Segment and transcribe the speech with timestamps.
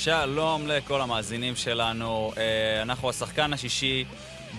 [0.00, 2.32] שלום לכל המאזינים שלנו.
[2.36, 4.04] אה, אנחנו השחקן השישי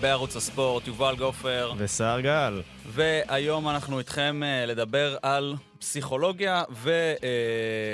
[0.00, 1.72] בערוץ הספורט, יובל גופר.
[1.76, 2.62] וסער גל.
[2.86, 6.62] והיום אנחנו איתכם אה, לדבר על פסיכולוגיה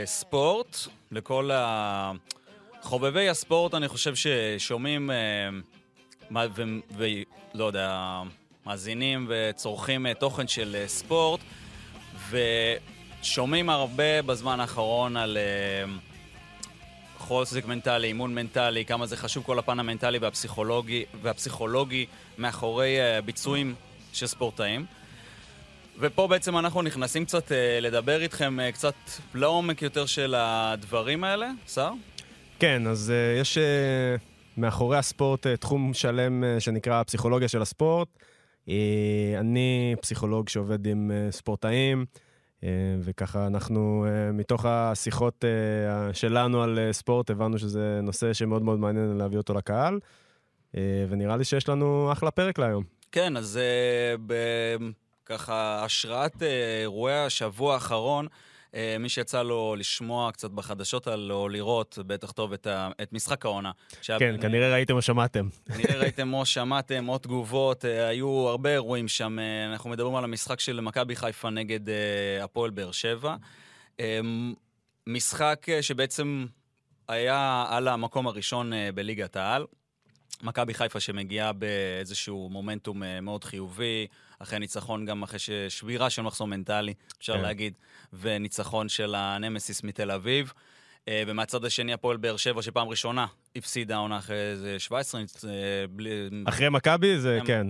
[0.07, 0.77] וספורט.
[1.13, 1.51] לכל
[2.83, 5.11] חובבי הספורט, אני חושב ששומעים,
[6.97, 8.23] ולא יודע,
[8.67, 11.41] מאזינים וצורכים תוכן של ספורט,
[12.31, 15.39] ושומעים הרבה בזמן האחרון על...
[17.27, 22.07] חוזק מנטלי, אימון מנטלי, כמה זה חשוב כל הפן המנטלי והפסיכולוגי, והפסיכולוגי
[22.39, 23.75] מאחורי uh, ביצועים
[24.13, 24.87] של ספורטאים.
[25.99, 28.95] ופה בעצם אנחנו נכנסים קצת uh, לדבר איתכם uh, קצת
[29.35, 31.91] לעומק יותר של הדברים האלה, שר?
[32.59, 33.59] כן, אז יש
[34.57, 38.09] מאחורי הספורט תחום שלם שנקרא פסיכולוגיה של הספורט.
[39.39, 42.07] אני פסיכולוג שעובד עם ספורטאים.
[42.65, 42.69] אה,
[43.01, 49.17] וככה אנחנו, אה, מתוך השיחות אה, שלנו על ספורט, הבנו שזה נושא שמאוד מאוד מעניין
[49.17, 49.99] להביא אותו לקהל,
[51.09, 52.85] ונראה לי שיש לנו אחלה פרק להיום.
[53.13, 53.59] כן, אז
[55.27, 56.43] ככה, השראת
[56.83, 58.27] אירועי השבוע האחרון,
[58.75, 63.45] מי שיצא לו לשמוע קצת בחדשות על, או לראות, בטח טוב, את, ה, את משחק
[63.45, 63.71] העונה.
[64.19, 65.49] כן, כנראה ראיתם או שמעתם.
[65.73, 69.39] כנראה ראיתם או שמעתם, או תגובות, אה, היו הרבה אירועים שם.
[69.39, 71.81] אה, אנחנו מדברים על המשחק של מכבי חיפה נגד
[72.43, 73.37] הפועל באר שבע.
[75.07, 76.47] משחק שבעצם
[77.09, 79.65] היה על המקום הראשון בליגת העל.
[80.43, 84.07] מכבי חיפה שמגיעה באיזשהו מומנטום מאוד חיובי,
[84.39, 87.43] אחרי ניצחון גם אחרי שבירה של מחסום מנטלי, אפשר כן.
[87.43, 87.75] להגיד,
[88.13, 90.53] וניצחון של הנמסיס מתל אביב.
[91.09, 95.21] אה, ומהצד השני הפועל באר שבע, שפעם ראשונה הפסידה עונה אחרי איזה 17...
[95.51, 95.57] אה,
[95.91, 96.29] בלי...
[96.45, 97.67] אחרי מכבי זה כן.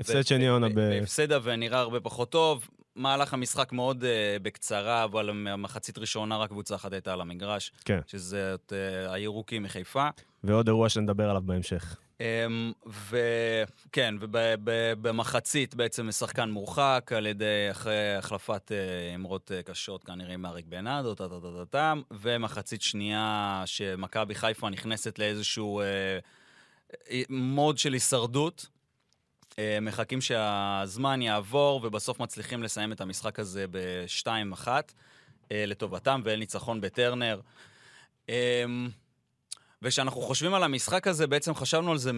[0.00, 0.78] הפסד שני עונה ב...
[1.02, 2.68] הפסדה ונראה הרבה פחות טוב.
[2.96, 7.72] מהלך המשחק מאוד uh, בקצרה, אבל מחצית ראשונה רק קבוצה אחת הייתה על המגרש.
[7.84, 8.00] כן.
[8.06, 8.72] שזה uh,
[9.10, 10.08] הירוקים מחיפה.
[10.44, 11.96] ועוד אירוע שנדבר עליו בהמשך.
[12.20, 20.34] אמ, וכן, ובמחצית בעצם שחקן מורחק על ידי, אחרי החלפת אה, אמרות אה, קשות, כנראה
[20.34, 26.18] עם אריק בנאדו, טה-טה-טה-טם, ומחצית שנייה שמכבי חיפה נכנסת לאיזשהו אה,
[27.28, 28.66] מוד של הישרדות.
[29.82, 34.68] מחכים שהזמן יעבור, ובסוף מצליחים לסיים את המשחק הזה ב-2-1
[35.50, 37.40] לטובתם, ואין ניצחון בטרנר.
[39.82, 42.10] וכשאנחנו חושבים על המשחק הזה, בעצם חשבנו על זה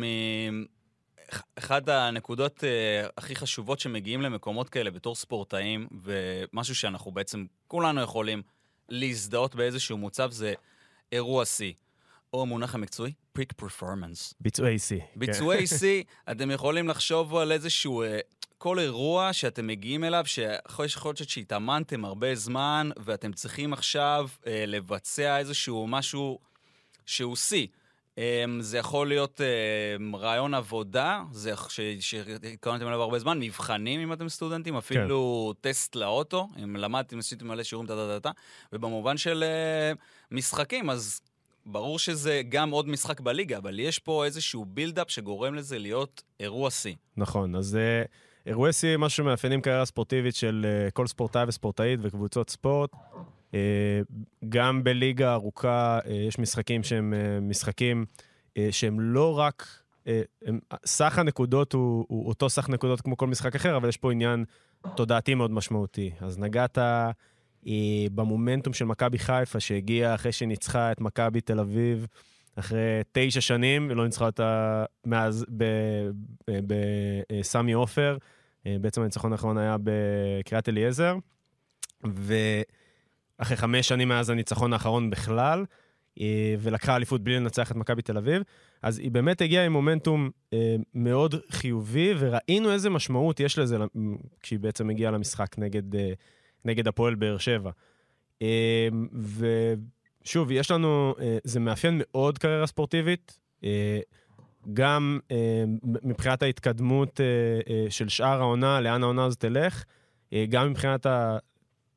[1.57, 8.43] מאחד הנקודות uh, הכי חשובות שמגיעים למקומות כאלה בתור ספורטאים, ומשהו שאנחנו בעצם, כולנו יכולים
[8.89, 10.55] להזדהות באיזשהו מוצב, זה
[11.13, 11.73] אירוע שיא.
[12.33, 14.35] או המונח המקצועי, פריק פרפורמנס.
[14.41, 15.01] ביצועי שיא.
[15.17, 18.05] ביצועי שיא, אתם יכולים לחשוב על איזשהו...
[18.05, 18.07] Uh,
[18.59, 25.39] כל אירוע שאתם מגיעים אליו, שיכול להיות שהתאמנתם הרבה זמן, ואתם צריכים עכשיו uh, לבצע
[25.39, 26.39] איזשהו משהו
[27.07, 27.67] שהוא שיא.
[28.19, 31.53] אמ, זה יכול להיות אמ, רעיון עבודה, זה
[32.01, 35.71] שהתכוננתם אליו הרבה זמן, מבחנים אם אתם סטודנטים, אפילו כן.
[35.71, 38.31] טסט לאוטו, אם למדתם, עשיתם מלא שיעורים, טה-טה-טה,
[38.73, 39.93] ובמובן של אה,
[40.31, 41.21] משחקים, אז
[41.67, 46.71] ברור שזה גם עוד משחק בליגה, אבל יש פה איזשהו בילדאפ שגורם לזה להיות אירוע
[46.71, 46.95] שיא.
[47.17, 48.03] נכון, אז אה,
[48.47, 52.91] אירועי שיא, משהו שמאפיינים קריירה ספורטיבית של אה, כל ספורטאי וספורטאית וקבוצות ספורט.
[53.55, 54.01] אה,
[54.49, 58.05] גם בליגה ארוכה אה, יש משחקים שהם אה, משחקים
[58.71, 59.79] שהם לא רק...
[60.87, 64.45] סך הנקודות הוא, הוא אותו סך נקודות כמו כל משחק אחר, אבל יש פה עניין
[64.97, 66.11] תודעתי מאוד משמעותי.
[66.21, 66.79] אז נגעת
[68.15, 72.07] במומנטום של מכבי חיפה, שהגיעה אחרי שניצחה את מכבי תל אביב
[72.57, 75.47] אחרי תשע שנים, ולא ניצחה אותה מאז
[76.49, 78.17] בסמי עופר.
[78.65, 81.17] בעצם הניצחון האחרון היה בקריית אליעזר.
[82.07, 82.35] ו...
[83.39, 85.65] אחרי חמש שנים מאז הניצחון האחרון בכלל,
[86.21, 88.43] אה, ולקחה אליפות בלי לנצח את מכבי תל אביב.
[88.83, 93.77] אז היא באמת הגיעה עם מומנטום אה, מאוד חיובי, וראינו איזה משמעות יש לזה
[94.41, 96.13] כשהיא בעצם הגיעה למשחק נגד, אה,
[96.65, 97.71] נגד הפועל באר שבע.
[100.25, 101.15] ושוב, יש לנו,
[101.45, 103.39] זה מאפיין מאוד קריירה ספורטיבית.
[104.73, 105.19] גם
[105.83, 107.21] מבחינת ההתקדמות
[107.89, 109.85] של שאר העונה, לאן העונה הזאת תלך,
[110.49, 111.07] גם מבחינת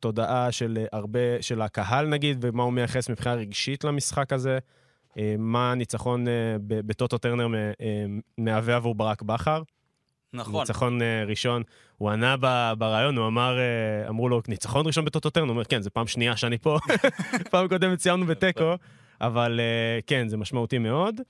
[0.05, 4.59] התודעה של אה, הרבה, של הקהל נגיד, ומה הוא מייחס מבחינה רגשית למשחק הזה.
[5.17, 7.47] אה, מה הניצחון אה, בטוטו טרנר
[8.37, 9.61] מהווה עבור ברק בכר.
[10.33, 10.59] נכון.
[10.59, 11.63] ניצחון ראשון,
[11.97, 12.35] הוא ענה
[12.77, 13.57] בריאיון, הוא אמר,
[14.09, 15.45] אמרו לו, ניצחון ראשון בטוטו טרנר?
[15.45, 16.77] הוא אומר, כן, זו פעם שנייה שאני פה,
[17.51, 18.73] פעם קודמת סיימנו בתיקו,
[19.21, 19.59] אבל
[20.07, 21.21] כן, זה משמעותי מאוד.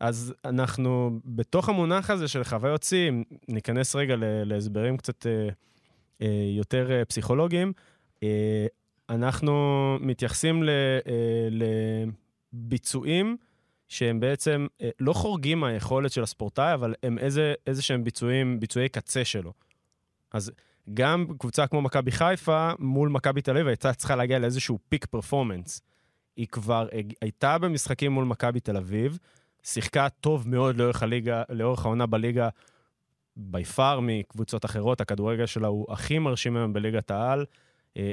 [0.00, 3.10] אז אנחנו, בתוך המונח הזה של חוויות שיא,
[3.48, 5.26] ניכנס רגע להסברים קצת
[6.56, 7.72] יותר אה, פסיכולוגיים.
[8.22, 8.66] אה,
[9.08, 10.70] אנחנו מתייחסים ל,
[11.06, 11.48] אה,
[12.52, 13.36] לביצועים
[13.88, 18.88] שהם בעצם אה, לא חורגים מהיכולת של הספורטאי, אבל הם איזה, איזה שהם ביצועים, ביצועי
[18.88, 19.52] קצה שלו.
[20.32, 20.52] אז
[20.94, 25.82] גם קבוצה כמו מכבי חיפה מול מכבי תל אביב הייתה צריכה להגיע לאיזשהו פיק פרפורמנס.
[26.36, 26.88] היא כבר
[27.20, 29.18] הייתה במשחקים מול מכבי תל אביב,
[29.62, 32.48] שיחקה טוב מאוד לאורך הליגה, לאורך העונה בליגה,
[33.38, 37.44] בי פאר מקבוצות אחרות, הכדורגל שלה הוא הכי מרשים היום בליגת העל.
[37.96, 38.10] אה,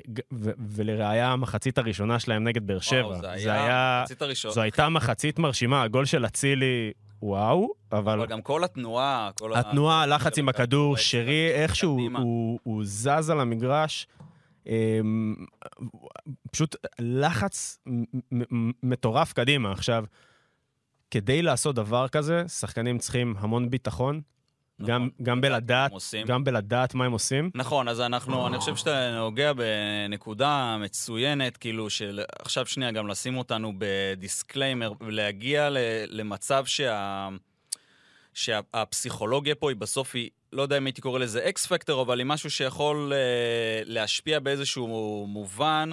[0.69, 3.07] ולראיה, המחצית הראשונה שלהם נגד באר שבע.
[3.07, 4.54] וואו, זה היה, זה היה מחצית הראשונה.
[4.54, 6.92] זו הייתה מחצית מרשימה, הגול של אצילי,
[7.22, 8.19] וואו, אבל...
[8.19, 13.39] אבל גם כל התנועה, כל התנועה, הלחץ עם הכדור, שרי, איכשהו הוא, הוא זז על
[13.39, 14.07] המגרש.
[14.68, 15.36] אמ,
[16.51, 17.80] פשוט לחץ
[18.83, 19.72] מטורף קדימה.
[19.72, 20.06] עכשיו,
[21.12, 24.22] כדי לעשות דבר כזה, שחקנים צריכים המון ביטחון.
[24.81, 25.92] גם, גם, בלדעת,
[26.25, 27.50] גם בלדעת מה הם עושים.
[27.56, 33.38] נכון, אז אנחנו, אני חושב שאתה נוגע בנקודה מצוינת, כאילו, של עכשיו שנייה גם לשים
[33.38, 35.69] אותנו ב disclaimer, ולהגיע
[36.07, 37.30] למצב שה...
[38.33, 42.25] שהפסיכולוגיה פה היא בסוף היא, לא יודע אם הייתי קורא לזה X factor, אבל היא
[42.25, 45.89] משהו שיכול uh, להשפיע באיזשהו מובן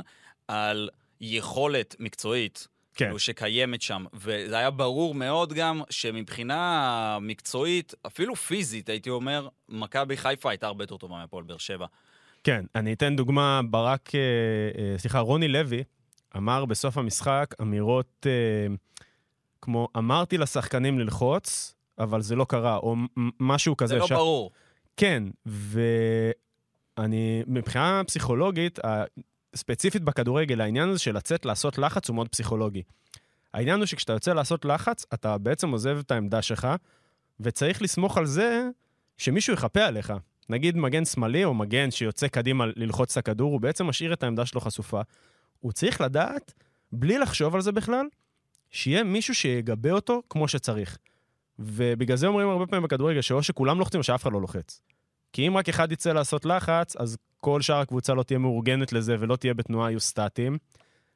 [0.48, 0.88] על
[1.20, 3.04] יכולת מקצועית כן.
[3.04, 4.04] כאילו שקיימת שם.
[4.14, 10.84] וזה היה ברור מאוד גם שמבחינה מקצועית, אפילו פיזית, הייתי אומר, מכבי חיפה הייתה הרבה
[10.84, 11.86] יותר טובה מהפועל באר שבע.
[12.44, 14.20] כן, אני אתן דוגמה, ברק, אה,
[14.78, 15.84] אה, סליחה, רוני לוי
[16.36, 18.74] אמר בסוף המשחק אמירות אה,
[19.62, 22.96] כמו, אמרתי לשחקנים ללחוץ, אבל זה לא קרה, או
[23.40, 23.94] משהו כזה.
[23.94, 24.12] זה לא ש...
[24.12, 24.50] ברור.
[24.96, 28.78] כן, ואני, מבחינה פסיכולוגית,
[29.56, 32.82] ספציפית בכדורגל, העניין הזה של לצאת לעשות לחץ הוא מאוד פסיכולוגי.
[33.54, 36.68] העניין הוא שכשאתה יוצא לעשות לחץ, אתה בעצם עוזב את העמדה שלך,
[37.40, 38.68] וצריך לסמוך על זה
[39.18, 40.12] שמישהו יכפה עליך.
[40.48, 44.46] נגיד מגן שמאלי או מגן שיוצא קדימה ללחוץ את הכדור, הוא בעצם משאיר את העמדה
[44.46, 45.00] שלו חשופה.
[45.60, 46.52] הוא צריך לדעת,
[46.92, 48.06] בלי לחשוב על זה בכלל,
[48.70, 50.98] שיהיה מישהו שיגבה אותו כמו שצריך.
[51.58, 54.80] ובגלל זה אומרים הרבה פעמים בכדורגל שאו שכולם לוחצים או שאף אחד לא לוחץ.
[55.32, 59.16] כי אם רק אחד יצא לעשות לחץ, אז כל שאר הקבוצה לא תהיה מאורגנת לזה
[59.20, 60.58] ולא תהיה בתנועה, יהיו סטטיים.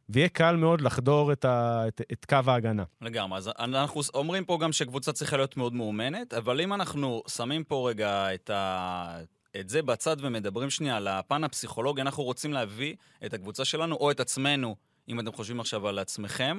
[0.08, 2.84] ויהיה קל מאוד לחדור את, ה, את, את קו ההגנה.
[3.00, 3.38] לגמרי.
[3.38, 7.88] אז אנחנו אומרים פה גם שקבוצה צריכה להיות מאוד מאומנת, אבל אם אנחנו שמים פה
[7.90, 9.18] רגע את, ה,
[9.60, 12.94] את זה בצד ומדברים שנייה על הפן הפסיכולוגי, אנחנו רוצים להביא
[13.26, 14.76] את הקבוצה שלנו, או את עצמנו,
[15.08, 16.58] אם אתם חושבים עכשיו על עצמכם,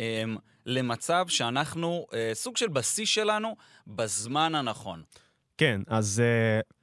[0.00, 0.36] אמ,
[0.66, 3.56] למצב שאנחנו, אה, סוג של בשיא שלנו,
[3.86, 5.02] בזמן הנכון.
[5.58, 6.22] כן, אז...
[6.22, 6.79] Uh...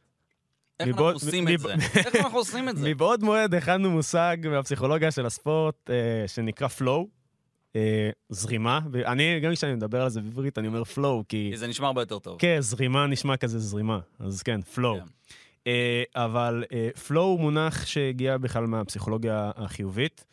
[0.79, 1.73] איך אנחנו עושים את זה?
[1.95, 2.89] איך אנחנו עושים את זה?
[2.89, 7.05] מבעוד מועד הכנו מושג מהפסיכולוגיה של הספורט אה, שנקרא flow,
[7.75, 11.49] אה, זרימה, ואני, גם כשאני מדבר על זה בעברית, אני אומר flow, כי...
[11.51, 12.39] כי זה נשמע הרבה יותר טוב.
[12.39, 14.99] כן, זרימה נשמע כזה זרימה, אז כן, flow.
[14.99, 15.05] כן.
[15.67, 16.63] אה, אבל
[17.07, 20.25] flow הוא מונח שהגיע בכלל מהפסיכולוגיה החיובית.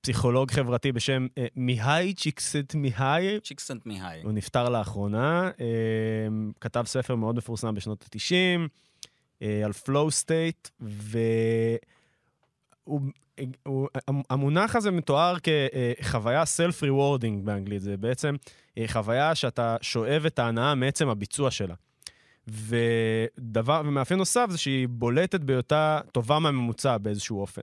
[0.00, 3.40] פסיכולוג חברתי בשם אה, מיהי צ'יקסנט מיהי.
[3.40, 4.22] צ'יקסנט מיהי.
[4.22, 5.66] הוא נפטר לאחרונה, אה,
[6.60, 8.68] כתב ספר מאוד מפורסם בשנות ה-90
[9.42, 10.70] אה, על flow state,
[14.30, 17.82] והמונח הזה מתואר כחוויה self-rewarding באנגלית.
[17.82, 18.34] זה בעצם
[18.86, 21.74] חוויה שאתה שואב את ההנאה מעצם הביצוע שלה.
[22.48, 27.62] ודבר, ומאפיין נוסף זה שהיא בולטת בהיותה טובה מהממוצע באיזשהו אופן.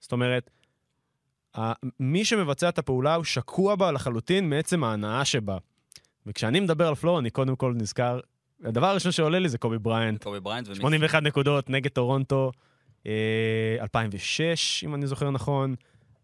[0.00, 0.50] זאת אומרת,
[2.00, 5.58] מי שמבצע את הפעולה הוא שקוע בה לחלוטין מעצם ההנאה שבה.
[6.26, 8.20] וכשאני מדבר על flow, אני קודם כל נזכר,
[8.64, 10.24] הדבר הראשון שעולה לי זה קובי בריינט.
[10.24, 10.74] קובי בריינט.
[10.74, 12.52] 81 נקודות נגד טורונטו,
[13.80, 15.74] 2006, אה, אם אני זוכר נכון.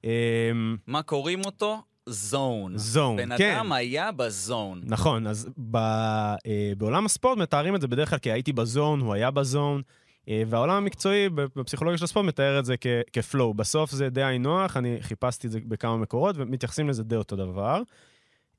[0.04, 0.50] אה,
[0.86, 1.82] מה קוראים אותו?
[2.06, 2.78] זון.
[2.78, 3.28] זון, כן.
[3.28, 4.82] בן אדם היה בזון.
[4.84, 9.14] נכון, אז ב, אה, בעולם הספורט מתארים את זה בדרך כלל כי הייתי בזון, הוא
[9.14, 9.82] היה בזון.
[10.28, 12.74] אה, והעולם המקצועי בפסיכולוגיה של הספורט מתאר את זה
[13.12, 13.54] כפלואו.
[13.54, 17.36] בסוף זה די היינו נוח, אני חיפשתי את זה בכמה מקורות, ומתייחסים לזה די אותו
[17.36, 17.82] דבר.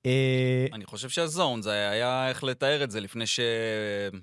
[0.06, 3.40] אה, אני חושב שהזון, זה היה איך לתאר את זה לפני, ש...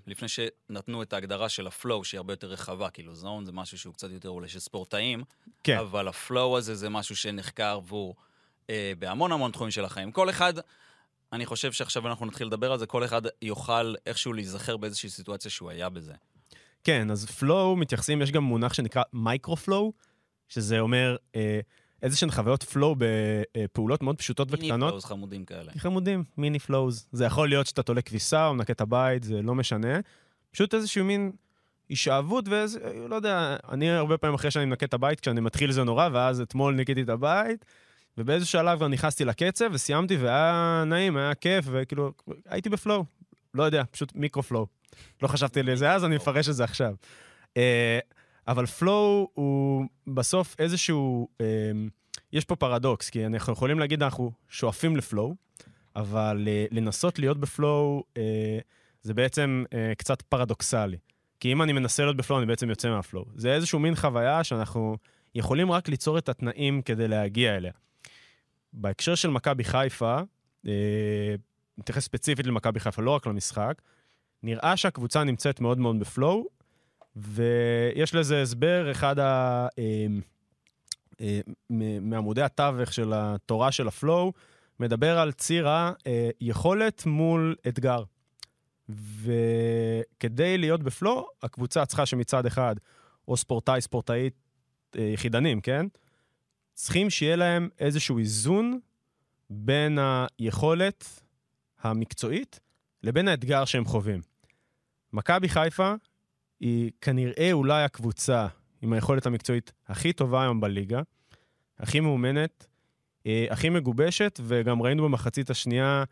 [0.06, 2.90] לפני שנתנו את ההגדרה של הפלואו, שהיא הרבה יותר רחבה.
[2.90, 5.24] כאילו, זון זה משהו שהוא קצת יותר אולי של ספורטאים,
[5.64, 5.78] כן.
[5.78, 8.14] אבל ה flow הזה זה משהו שנחקר והוא
[8.70, 10.12] אה, בהמון המון תחומים של החיים.
[10.12, 10.54] כל אחד,
[11.32, 15.50] אני חושב שעכשיו אנחנו נתחיל לדבר על זה, כל אחד יוכל איכשהו להיזכר באיזושהי סיטואציה
[15.50, 16.14] שהוא היה בזה.
[16.84, 19.92] כן, אז flow מתייחסים, יש גם מונח שנקרא micro-flow,
[20.48, 21.60] שזה אומר אה,
[22.02, 24.70] איזה שהן חוויות flow בפעולות מאוד פשוטות וקטנות.
[24.70, 25.72] mini flows חמודים כאלה.
[25.78, 27.06] חמודים, mini flows.
[27.12, 30.00] זה יכול להיות שאתה תולה כביסה או מנקה את הבית, זה לא משנה.
[30.50, 31.32] פשוט איזשהו מין
[31.88, 35.84] הישאבות ואיזה, לא יודע, אני הרבה פעמים אחרי שאני מנקה את הבית, כשאני מתחיל זה
[35.84, 37.64] נורא, ואז אתמול ניקיתי את הבית,
[38.18, 42.12] ובאיזה שלב כבר נכנסתי לקצב וסיימתי, והיה נעים, היה כיף, וכאילו,
[42.46, 43.04] הייתי ב flow.
[43.54, 44.66] לא יודע, פשוט micro-flow.
[45.22, 46.94] לא חשבתי על זה אז, אני מפרש את זה עכשיו.
[47.48, 47.60] Uh,
[48.48, 51.28] אבל flow הוא בסוף איזשהו...
[51.40, 51.46] אה,
[52.32, 55.34] יש פה פרדוקס, כי אנחנו יכולים להגיד, אנחנו שואפים ל flow,
[55.96, 58.58] אבל אה, לנסות להיות ב flow אה,
[59.02, 60.96] זה בעצם אה, קצת פרדוקסלי.
[61.40, 63.24] כי אם אני מנסה להיות ב flow, אני בעצם יוצא מה flow.
[63.36, 64.96] זה איזשהו מין חוויה שאנחנו
[65.34, 67.72] יכולים רק ליצור את התנאים כדי להגיע אליה.
[68.72, 70.20] בהקשר של מכבי חיפה,
[70.66, 71.34] אה,
[71.78, 73.82] נתייחס ספציפית למכבי חיפה, לא רק למשחק,
[74.42, 76.44] נראה שהקבוצה נמצאת מאוד מאוד ב flow,
[77.16, 79.66] ויש לזה הסבר, אחד ה...
[79.78, 80.06] אה,
[81.20, 81.40] אה,
[82.00, 84.32] מעמודי התווך של התורה של ה flow,
[84.80, 85.68] מדבר על ציר
[86.40, 88.04] היכולת מול אתגר.
[88.88, 92.74] וכדי להיות בפלואו, הקבוצה צריכה שמצד אחד,
[93.28, 94.34] או ספורטאי, ספורטאית
[94.98, 95.86] אה, יחידנים, כן?
[96.74, 98.80] צריכים שיהיה להם איזשהו איזון
[99.50, 99.98] בין
[100.38, 101.20] היכולת
[101.82, 102.60] המקצועית
[103.02, 104.20] לבין האתגר שהם חווים.
[105.12, 105.94] מכבי חיפה
[106.60, 108.46] היא כנראה אולי הקבוצה
[108.82, 111.02] עם היכולת המקצועית הכי טובה היום בליגה,
[111.78, 112.66] הכי מאומנת,
[113.26, 116.04] אה, הכי מגובשת, וגם ראינו במחצית השנייה,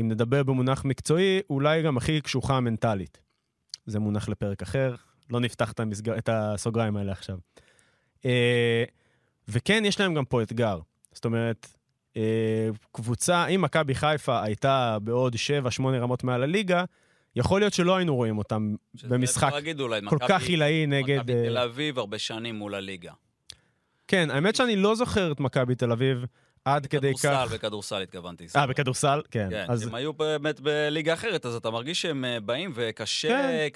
[0.00, 3.20] אם נדבר במונח מקצועי, אולי גם הכי קשוחה מנטלית.
[3.86, 4.94] זה מונח לפרק אחר,
[5.30, 6.18] לא נפתח את, המסגר...
[6.18, 7.38] את הסוגריים האלה עכשיו.
[8.24, 8.84] אה,
[9.48, 10.78] וכן, יש להם גם פה אתגר.
[11.12, 11.76] זאת אומרת,
[12.92, 15.34] קבוצה, אם מכבי חיפה הייתה בעוד
[15.80, 16.84] 7-8 רמות מעל הליגה,
[17.36, 18.74] יכול להיות שלא היינו רואים אותם
[19.08, 21.18] במשחק להגיד, אולי, כל מכבי, כך עילאי נגד...
[21.18, 23.12] מכבי אה, תל אביב הרבה שנים מול הליגה.
[24.08, 26.24] כן, האמת שאני לא זוכר את מכבי תל אביב
[26.64, 27.24] עד כדי כך...
[27.24, 28.46] בכדורסל, בכדורסל התכוונתי.
[28.56, 28.66] אה.
[28.66, 29.22] בכדורסל?
[29.30, 29.48] כן.
[29.50, 33.28] כן, אז הם היו באמת בליגה אחרת, אז אתה מרגיש שהם אה, באים, וקשה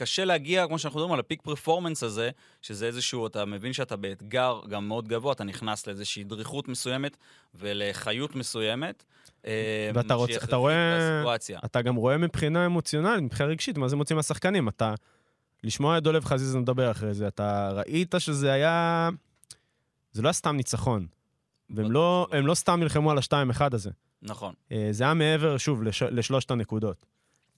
[0.06, 0.26] כן.
[0.26, 2.30] להגיע, כמו שאנחנו מדברים על הפיק פרפורמנס הזה,
[2.62, 7.16] שזה איזשהו, אתה מבין שאתה באתגר גם מאוד גבוה, אתה נכנס לאיזושהי דריכות מסוימת
[7.54, 9.04] ולחיות מסוימת.
[9.46, 11.22] אה, ואתה רוצ- אתה רואה-.
[11.64, 14.68] אתה גם רואה מבחינה אמוציונלית, מבחינה רגשית, מה זה מוציא מהשחקנים.
[14.68, 14.94] אתה...
[15.64, 19.08] לשמוע את דולב חזיזה מדבר אחרי זה, אתה ראית שזה היה...
[20.12, 21.06] זה לא היה סתם ניצחון.
[21.70, 23.90] והם לא, הם לא סתם נלחמו על השתיים-אחד הזה.
[24.22, 24.54] נכון.
[24.72, 27.06] אה, זה היה מעבר, שוב, לש, לשלושת הנקודות.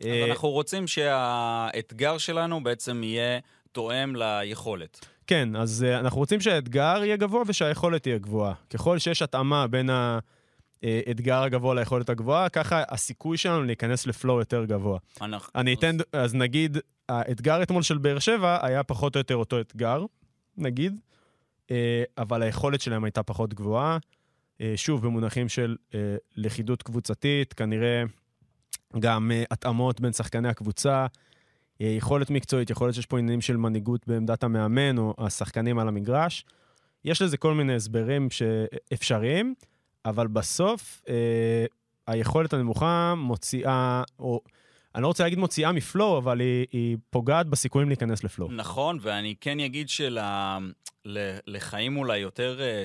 [0.00, 3.38] אז אה, אנחנו רוצים שהאתגר שלנו בעצם יהיה
[3.72, 5.06] תואם ליכולת.
[5.26, 8.54] כן, אז uh, אנחנו רוצים שהאתגר יהיה גבוה ושהיכולת תהיה גבוהה.
[8.70, 9.90] ככל שיש התאמה בין
[10.82, 14.98] האתגר הגבוה ליכולת הגבוהה, ככה הסיכוי שלנו להיכנס לפלואו יותר גבוה.
[15.20, 15.52] אנחנו...
[15.54, 20.04] אני אתן, אז נגיד, האתגר אתמול של באר שבע היה פחות או יותר אותו אתגר,
[20.56, 20.98] נגיד, אה,
[22.18, 23.98] אבל היכולת שלהם הייתה פחות גבוהה.
[24.60, 28.02] אה, שוב, במונחים של אה, לכידות קבוצתית, כנראה
[28.98, 31.06] גם אה, התאמות בין שחקני הקבוצה,
[31.80, 35.88] אה, יכולת מקצועית, יכול להיות שיש פה עניינים של מנהיגות בעמדת המאמן או השחקנים על
[35.88, 36.44] המגרש.
[37.04, 38.28] יש לזה כל מיני הסברים
[38.92, 39.54] אפשריים,
[40.04, 41.64] אבל בסוף אה,
[42.06, 44.40] היכולת הנמוכה מוציאה, או
[44.94, 48.52] אני לא רוצה להגיד מוציאה מפלואו, אבל היא, היא פוגעת בסיכויים להיכנס לפלואו.
[48.52, 49.88] נכון, ואני כן אגיד
[51.04, 52.84] שלחיים אולי יותר אה,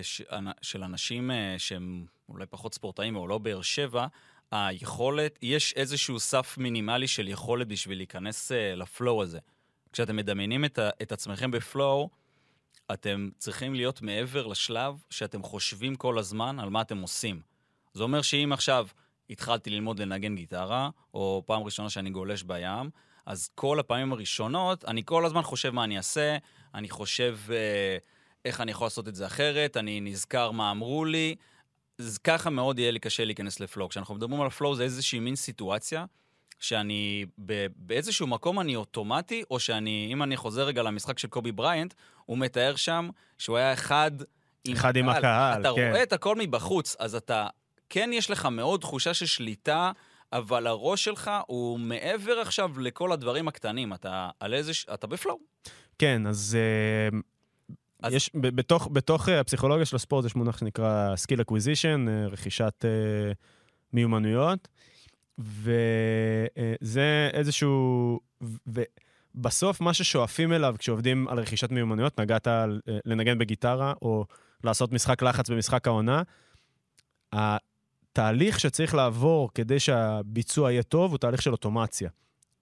[0.61, 4.07] של אנשים אה, שהם אולי פחות ספורטאים או לא באר שבע,
[4.51, 9.39] היכולת, יש איזשהו סף מינימלי של יכולת בשביל להיכנס אה, לפלואו הזה.
[9.93, 12.09] כשאתם מדמיינים את, ה- את עצמכם בפלואו,
[12.93, 17.41] אתם צריכים להיות מעבר לשלב שאתם חושבים כל הזמן על מה אתם עושים.
[17.93, 18.87] זה אומר שאם עכשיו
[19.29, 22.89] התחלתי ללמוד לנגן גיטרה, או פעם ראשונה שאני גולש בים,
[23.25, 26.37] אז כל הפעמים הראשונות, אני כל הזמן חושב מה אני אעשה,
[26.73, 27.97] אני חושב אה,
[28.45, 31.35] איך אני יכול לעשות את זה אחרת, אני נזכר מה אמרו לי.
[31.99, 33.89] אז ככה מאוד יהיה לי קשה להיכנס לפלואו.
[33.89, 36.05] כשאנחנו מדברים על פלואו זה איזושהי מין סיטואציה,
[36.59, 37.25] שאני
[37.75, 41.93] באיזשהו מקום אני אוטומטי, או שאני, אם אני חוזר רגע למשחק של קובי בריינט,
[42.25, 44.11] הוא מתאר שם שהוא היה אחד
[44.65, 45.89] עם אחד עם הקהל, אתה כן.
[45.89, 47.47] רואה את הכל מבחוץ, אז אתה,
[47.95, 49.91] כן יש לך מאוד תחושה של שליטה,
[50.33, 53.93] אבל הראש שלך הוא מעבר עכשיו לכל הדברים הקטנים.
[53.93, 54.71] אתה על איזה...
[54.93, 55.37] אתה בפלואו.
[55.99, 57.17] כן, אז, אה,
[58.03, 62.27] אז- יש, ב- בתוך, בתוך אה, הפסיכולוגיה של הספורט יש מונח שנקרא skill acquisition, אה,
[62.27, 62.85] רכישת
[63.93, 64.67] מיומנויות,
[65.37, 68.19] וזה איזשהו...
[68.67, 74.25] ובסוף מה ששואפים אליו כשעובדים על רכישת מיומנויות, נגעת על, לנגן בגיטרה, או
[74.63, 76.21] לעשות משחק לחץ במשחק העונה,
[78.15, 82.09] התהליך שצריך לעבור כדי שהביצוע יהיה טוב הוא תהליך של אוטומציה.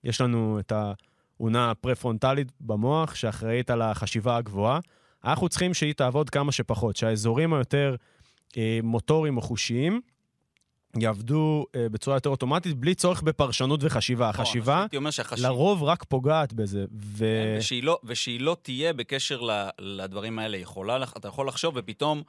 [0.04, 0.74] יש לנו את
[1.40, 4.80] האונה הפרפרונטלית במוח שאחראית על החשיבה הגבוהה.
[5.26, 7.96] אנחנו צריכים שהיא תעבוד כמה שפחות, שהאזורים היותר
[8.58, 10.02] אה, מוטוריים או חושיים
[10.98, 14.30] יעבדו אה, בצורה יותר אוטומטית, בלי צורך בפרשנות וחשיבה.
[14.30, 15.48] החשיבה הייתי אומר שהחשיבה...
[15.48, 16.86] לרוב רק פוגעת בזה.
[17.02, 17.26] ו...
[17.26, 19.42] כן, ושהיא לא, ושהיא לא תהיה בקשר
[19.80, 20.58] לדברים האלה.
[20.58, 22.24] יכולה, אתה יכול לחשוב, ופתאום,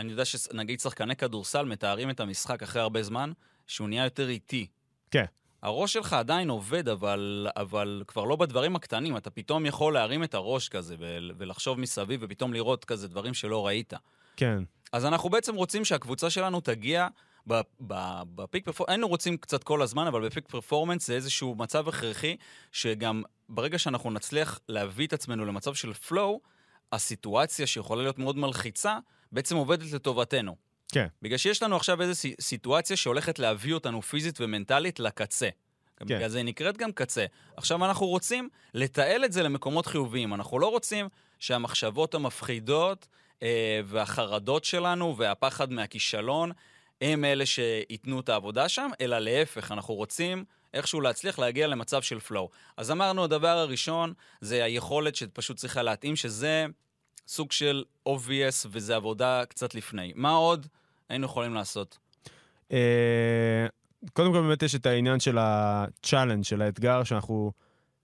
[0.00, 3.32] אני יודע שנגיד שחקני כדורסל מתארים את המשחק אחרי הרבה זמן,
[3.66, 4.66] שהוא נהיה יותר איטי.
[5.10, 5.24] כן.
[5.62, 9.16] הראש שלך עדיין עובד, אבל, אבל כבר לא בדברים הקטנים.
[9.16, 13.66] אתה פתאום יכול להרים את הראש כזה ול, ולחשוב מסביב, ופתאום לראות כזה דברים שלא
[13.66, 13.92] ראית.
[14.36, 14.62] כן.
[14.92, 17.08] אז אנחנו בעצם רוצים שהקבוצה שלנו תגיע
[17.46, 22.36] בפיק פרפורמנס, היינו רוצים קצת כל הזמן, אבל בפיק פרפורמנס זה איזשהו מצב הכרחי,
[22.72, 26.40] שגם ברגע שאנחנו נצליח להביא את עצמנו למצב של פלואו,
[26.92, 28.98] הסיטואציה שיכולה להיות מאוד מלחיצה,
[29.32, 30.56] בעצם עובדת לטובתנו.
[30.92, 31.06] כן.
[31.22, 35.48] בגלל שיש לנו עכשיו איזו סיטואציה שהולכת להביא אותנו פיזית ומנטלית לקצה.
[35.96, 36.04] כן.
[36.04, 37.26] בגלל זה היא נקראת גם קצה.
[37.56, 40.34] עכשיו אנחנו רוצים לתעל את זה למקומות חיוביים.
[40.34, 41.08] אנחנו לא רוצים
[41.38, 43.06] שהמחשבות המפחידות
[43.42, 46.52] אה, והחרדות שלנו והפחד מהכישלון
[47.00, 50.44] הם אלה שייתנו את העבודה שם, אלא להפך, אנחנו רוצים
[50.74, 52.50] איכשהו להצליח להגיע למצב של פלואו.
[52.76, 56.66] אז אמרנו, הדבר הראשון זה היכולת שפשוט צריכה להתאים, שזה
[57.30, 60.12] סוג של obvious וזה עבודה קצת לפני.
[60.16, 60.66] מה עוד
[61.08, 61.98] היינו יכולים לעשות?
[62.72, 63.66] אה,
[64.12, 67.52] קודם כל באמת יש את העניין של ה-challenge, של האתגר, שאנחנו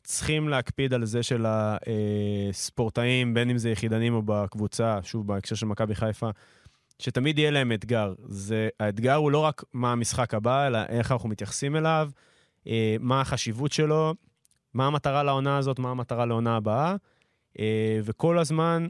[0.04, 5.66] צריכים להקפיד על זה של הספורטאים, בין אם זה יחידנים או בקבוצה, שוב, בהקשר של
[5.66, 6.30] מכבי חיפה,
[6.98, 8.14] שתמיד יהיה להם אתגר.
[8.28, 12.10] זה, האתגר הוא לא רק מה המשחק הבא, אלא איך אנחנו מתייחסים אליו,
[12.66, 14.14] אה, מה החשיבות שלו,
[14.74, 16.96] מה המטרה לעונה הזאת, מה המטרה לעונה הבאה,
[17.58, 18.86] אה, וכל הזמן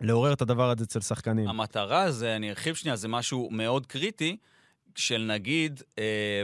[0.00, 1.48] לעורר את הדבר הזה אצל שחקנים.
[1.48, 4.36] המטרה זה, אני ארחיב שנייה, זה משהו מאוד קריטי,
[4.94, 6.42] של נגיד, אה,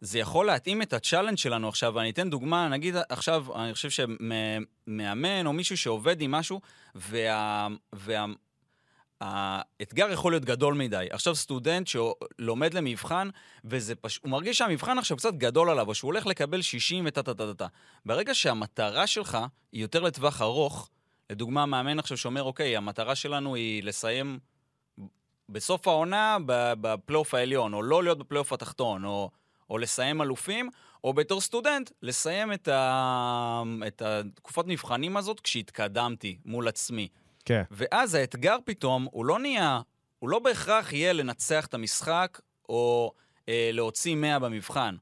[0.00, 3.90] זה יכול להתאים את ה challenge שלנו עכשיו, ואני אתן דוגמה, נגיד עכשיו, אני חושב
[3.90, 6.60] שמאמן או מישהו שעובד עם משהו,
[6.94, 7.68] וה...
[7.92, 8.26] וה
[9.20, 11.06] האתגר יכול להיות גדול מדי.
[11.10, 13.28] עכשיו סטודנט שלומד למבחן,
[13.64, 17.66] וזה פשוט, הוא מרגיש שהמבחן עכשיו קצת גדול עליו, או שהוא הולך לקבל 60 וטה-טה-טה-טה.
[18.06, 19.38] ברגע שהמטרה שלך
[19.72, 20.90] היא יותר לטווח ארוך,
[21.30, 24.38] לדוגמה, מאמן עכשיו שאומר, אוקיי, המטרה שלנו היא לסיים
[25.48, 26.36] בסוף העונה
[26.80, 29.30] בפלייאוף העליון, או לא להיות בפלייאוף התחתון, או,
[29.70, 30.70] או לסיים אלופים,
[31.04, 37.08] או בתור סטודנט, לסיים את, ה, את התקופת מבחנים הזאת כשהתקדמתי מול עצמי.
[37.44, 37.62] כן.
[37.70, 39.80] ואז האתגר פתאום, הוא לא נהיה,
[40.18, 43.12] הוא לא בהכרח יהיה לנצח את המשחק, או
[43.48, 44.96] אה, להוציא 100 במבחן.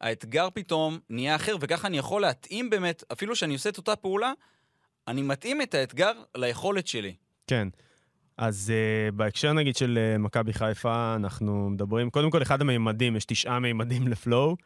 [0.00, 4.32] האתגר פתאום נהיה אחר, וככה אני יכול להתאים באמת, אפילו שאני עושה את אותה פעולה,
[5.08, 7.14] אני מתאים את האתגר ליכולת שלי.
[7.46, 7.68] כן.
[8.36, 13.24] אז uh, בהקשר נגיד של uh, מכבי חיפה, אנחנו מדברים, קודם כל אחד המימדים, יש
[13.24, 14.56] תשעה מימדים לפלואו.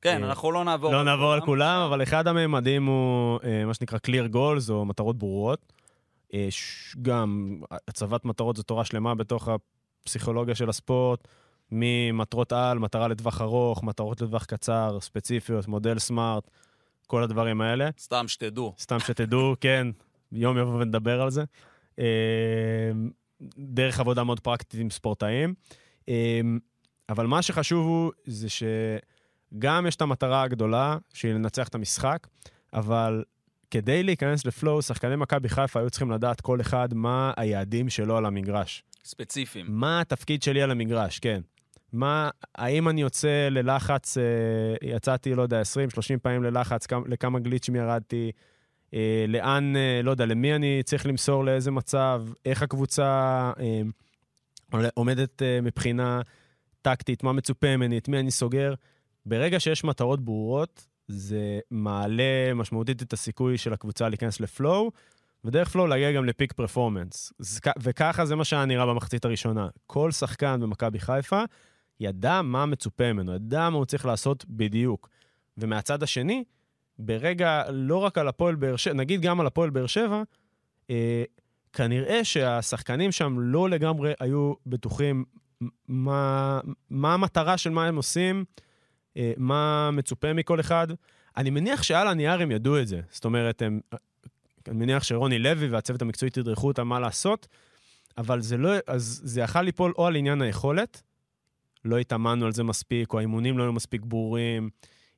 [0.00, 1.32] כן, uh, אנחנו לא נעבור לא על נעבור כולם.
[1.32, 5.72] על כולם, אבל אחד המימדים הוא uh, מה שנקרא clear goals, או מטרות ברורות.
[6.28, 6.34] Uh,
[7.02, 9.48] גם הצבת מטרות זו תורה שלמה בתוך
[10.02, 11.28] הפסיכולוגיה של הספורט,
[11.72, 16.50] ממטרות על, מטרה לטווח ארוך, מטרות לטווח קצר, ספציפיות, מודל סמארט,
[17.12, 17.90] כל הדברים האלה.
[17.98, 18.74] סתם שתדעו.
[18.78, 19.86] סתם שתדעו, כן,
[20.32, 21.44] יום יבוא ונדבר על זה.
[21.96, 22.02] Uh,
[23.58, 25.54] דרך עבודה מאוד פרקטית עם ספורטאים.
[26.08, 26.58] אמ,
[27.08, 32.26] אבל מה שחשוב הוא, זה שגם יש את המטרה הגדולה, שהיא לנצח את המשחק,
[32.72, 33.24] אבל
[33.70, 38.26] כדי להיכנס לפלואו, שחקני מכבי חיפה היו צריכים לדעת כל אחד מה היעדים שלו על
[38.26, 38.82] המגרש.
[39.04, 39.66] ספציפיים.
[39.68, 41.40] מה התפקיד שלי על המגרש, כן.
[41.92, 44.22] מה, האם אני יוצא ללחץ, אה,
[44.82, 45.64] יצאתי, לא יודע, 20-30
[46.22, 48.32] פעמים ללחץ, כמה, לכמה גליצ'ים ירדתי,
[48.94, 53.82] אה, לאן, אה, לא יודע, למי אני צריך למסור לאיזה מצב, איך הקבוצה אה,
[54.94, 56.20] עומדת אה, מבחינה
[56.82, 58.74] טקטית, מה מצופה ממני, את מי אני סוגר.
[59.26, 64.90] ברגע שיש מטרות ברורות, זה מעלה משמעותית את הסיכוי של הקבוצה להיכנס לפלואו,
[65.44, 67.32] ודרך פלואו להגיע גם לפיק פרפורמנס.
[67.82, 69.68] וככה זה מה שהיה נראה במחצית הראשונה.
[69.86, 71.42] כל שחקן במכבי חיפה
[72.00, 75.08] ידע מה מצופה ממנו, ידע מה הוא צריך לעשות בדיוק.
[75.58, 76.44] ומהצד השני,
[76.98, 80.22] ברגע, לא רק על הפועל באר שבע, נגיד גם על הפועל באר שבע,
[80.90, 81.24] אה,
[81.72, 85.24] כנראה שהשחקנים שם לא לגמרי היו בטוחים
[85.88, 88.44] מה, מה המטרה של מה הם עושים,
[89.16, 90.88] אה, מה מצופה מכל אחד.
[91.36, 93.00] אני מניח שעל הנייר הם ידעו את זה.
[93.10, 93.80] זאת אומרת, הם,
[94.68, 97.48] אני מניח שרוני לוי והצוות המקצועי תדרכו אותם מה לעשות,
[98.18, 101.02] אבל זה לא, אז זה יכל ליפול או על עניין היכולת,
[101.84, 104.70] לא התאמנו על זה מספיק, או האימונים לא היו מספיק ברורים,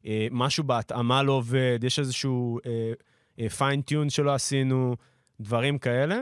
[0.06, 2.58] אה, משהו בהתאמה לא עובד, יש איזשהו
[3.56, 4.96] פיינטיון אה, אה, שלא עשינו,
[5.40, 6.20] דברים כאלה.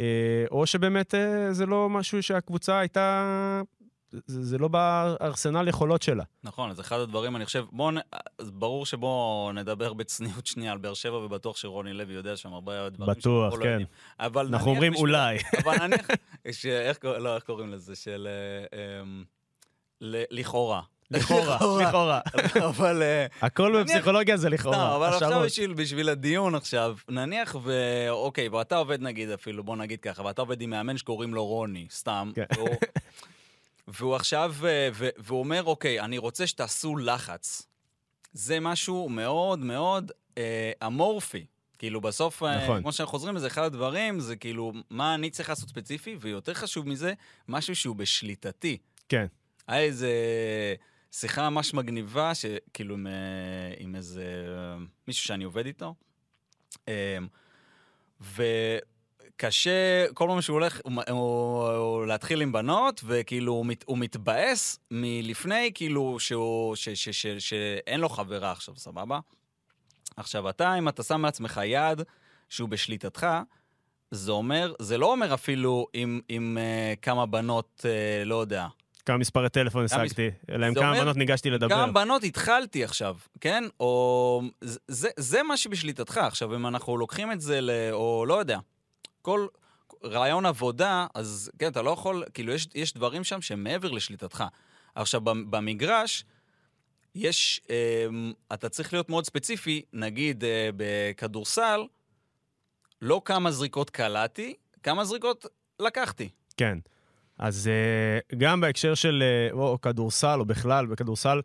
[0.00, 1.14] אה, או שבאמת
[1.50, 3.62] זה לא משהו שהקבוצה הייתה...
[4.26, 6.24] זה, זה לא בארסנל יכולות שלה.
[6.44, 7.94] נכון, אז אחד הדברים, אני חושב, בואו,
[8.40, 13.10] ברור שבואו נדבר בצניעות שנייה על באר שבע, ובטוח שרוני לוי יודע שם הרבה דברים
[13.10, 13.78] בטוח, כן.
[13.78, 13.84] לא
[14.20, 15.38] אבל אנחנו אומרים בשביל, אולי.
[15.64, 16.06] אבל נניח,
[16.52, 17.96] ש, איך, לא, איך קוראים לזה?
[17.96, 18.28] של...
[18.30, 19.22] אה, אה,
[20.02, 20.82] לכאורה.
[21.10, 22.20] לכאורה, לכאורה.
[22.68, 23.02] אבל...
[23.02, 24.76] אה, הכל בפסיכולוגיה זה לכאורה.
[24.76, 25.42] לא, אבל עכשיו
[25.76, 27.72] בשביל, הדיון עכשיו, נניח ו...
[28.10, 31.86] אוקיי, ואתה עובד נגיד אפילו, בוא נגיד ככה, ואתה עובד עם מאמן שקוראים לו רוני,
[31.90, 32.32] סתם.
[32.34, 32.44] כן.
[33.88, 34.88] והוא, עכשיו, אה,
[35.18, 37.66] והוא אומר, אוקיי, אני רוצה שתעשו לחץ.
[38.32, 41.44] זה משהו מאוד מאוד אה, אמורפי.
[41.78, 42.82] כאילו, בסוף, נכון.
[42.82, 46.88] כמו שאנחנו חוזרים לזה, אחד הדברים זה כאילו, מה אני צריך לעשות ספציפי, ויותר חשוב
[46.88, 47.12] מזה,
[47.48, 48.78] משהו שהוא בשליטתי.
[49.08, 49.26] כן.
[49.68, 50.10] היה איזה
[51.12, 52.94] שיחה ממש מגניבה, שכאילו
[53.78, 54.76] עם, איזה אה,
[55.08, 55.94] מישהו שאני עובד איתו,
[56.88, 57.18] אה,
[58.20, 63.98] וקשה, כל פעם שהוא הולך, הוא, הוא, הוא להתחיל עם בנות, וכאילו הוא, מת, הוא
[63.98, 69.18] מתבאס מלפני, כאילו, שהוא, ש, ש, ש, ש, שאין לו חברה עכשיו, סבבה?
[70.16, 72.02] עכשיו, אתה, אם אתה שם לעצמך יעד
[72.48, 73.26] שהוא בשליטתך,
[74.10, 78.66] זה אומר, זה לא אומר אפילו עם, עם uh, כמה בנות, uh, לא יודע,
[79.06, 81.68] כמה מספרי טלפון השגתי, אלא עם כמה בנות ניגשתי לדבר.
[81.74, 83.64] כמה בנות התחלתי עכשיו, כן?
[83.80, 84.42] או...
[84.88, 86.16] זה- זה, מה שבשליטתך.
[86.16, 87.70] עכשיו, אם אנחנו לוקחים את זה ל...
[87.92, 88.58] או לא יודע,
[89.22, 89.46] כל
[90.04, 92.24] רעיון עבודה, אז כן, אתה לא יכול...
[92.34, 94.44] כאילו, יש, יש דברים שם שהם מעבר לשליטתך.
[94.94, 96.24] עכשיו, במ- במגרש,
[97.14, 97.60] יש...
[97.70, 98.06] אה,
[98.54, 101.80] אתה צריך להיות מאוד ספציפי, נגיד אה, בכדורסל,
[103.02, 105.46] לא כמה זריקות קלעתי, כמה זריקות
[105.80, 106.28] לקחתי.
[106.56, 106.78] כן.
[107.42, 111.40] אז uh, גם בהקשר של uh, או כדורסל, או בכלל, בכדורסל,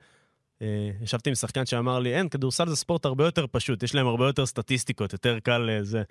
[0.60, 0.64] uh,
[1.02, 4.28] ישבתי עם שחקן שאמר לי, אין, כדורסל זה ספורט הרבה יותר פשוט, יש להם הרבה
[4.28, 6.04] יותר סטטיסטיקות, יותר קל זה.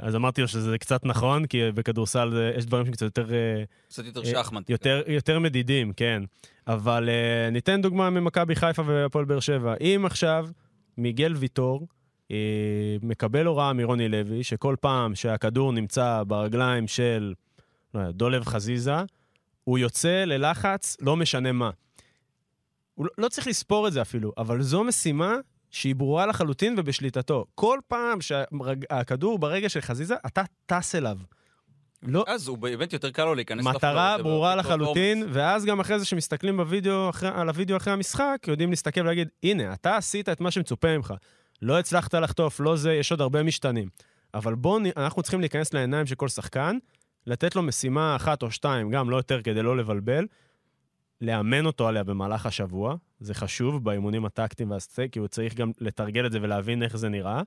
[0.00, 3.26] אז אמרתי לו שזה קצת נכון, כי בכדורסל יש דברים שקצת יותר...
[3.88, 4.70] קצת יותר אה, שחמט.
[4.70, 6.22] יותר, יותר מדידים, כן.
[6.66, 7.08] אבל
[7.52, 9.74] ניתן דוגמה ממכבי חיפה והפועל באר שבע.
[9.80, 10.48] אם עכשיו
[10.98, 11.86] מיגל ויטור
[13.02, 17.34] מקבל הוראה מרוני לוי, שכל פעם שהכדור נמצא ברגליים של
[17.94, 18.94] לא דולב חזיזה,
[19.64, 21.70] הוא יוצא ללחץ, לא משנה מה.
[22.94, 25.36] הוא לא, לא צריך לספור את זה אפילו, אבל זו משימה
[25.70, 27.44] שהיא ברורה לחלוטין ובשליטתו.
[27.54, 31.18] כל פעם שהכדור ברגע של חזיזה, אתה טס אליו.
[32.02, 35.64] לא, אז הוא באמת יותר קל לו להיכנס מטרה לפלואו, ברורה זה פתאום- לחלוטין, ואז
[35.64, 39.96] גם אחרי זה שמסתכלים בווידאו, אחרי, על הווידאו אחרי המשחק, יודעים להסתכל ולהגיד, הנה, אתה
[39.96, 41.14] עשית את מה שמצופה ממך.
[41.62, 43.88] לא הצלחת לחטוף, לא זה, יש עוד הרבה משתנים.
[44.34, 46.76] אבל בואו, אנחנו צריכים להיכנס לעיניים של כל שחקן,
[47.26, 50.26] לתת לו משימה אחת או שתיים, גם לא יותר כדי לא לבלבל,
[51.20, 56.26] לאמן אותו עליה במהלך השבוע, זה חשוב באימונים הטקטיים והסטייק, כי הוא צריך גם לתרגל
[56.26, 57.42] את זה ולהבין איך זה נראה,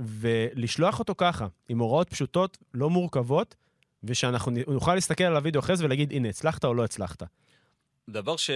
[0.00, 3.54] ולשלוח אותו ככה, עם הוראות פשוטות, לא מורכבות,
[4.04, 7.22] ושאנחנו נוכל להסתכל על הוידאו אחרי זה ולהגיד, הנה, הצלחת או לא הצלחת.
[8.10, 8.50] דבר ש...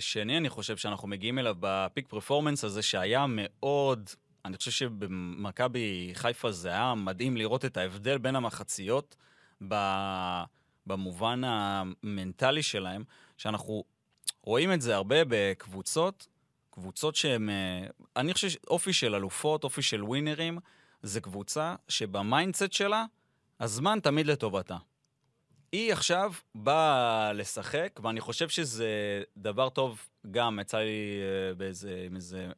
[0.00, 4.10] שני, אני חושב שאנחנו מגיעים אליו ב peak performance הזה, שהיה מאוד...
[4.44, 9.16] אני חושב שבמכבי חיפה זה היה מדהים לראות את ההבדל בין המחציות.
[10.86, 13.04] במובן המנטלי שלהם,
[13.36, 13.84] שאנחנו
[14.42, 16.26] רואים את זה הרבה בקבוצות,
[16.70, 17.50] קבוצות שהן...
[17.50, 20.58] אה, אני חושב שאופי של אלופות, אופי של ווינרים,
[21.02, 23.04] זה קבוצה שב mindset שלה,
[23.60, 24.76] הזמן תמיד לטובתה.
[25.72, 32.16] היא עכשיו באה לשחק, ואני חושב שזה דבר טוב, גם יצא לי אה, באיזה, עם
[32.16, 32.48] איזה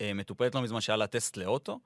[0.00, 1.80] אה, מטופלת לא מזמן שהיה לה טסט לאוטו,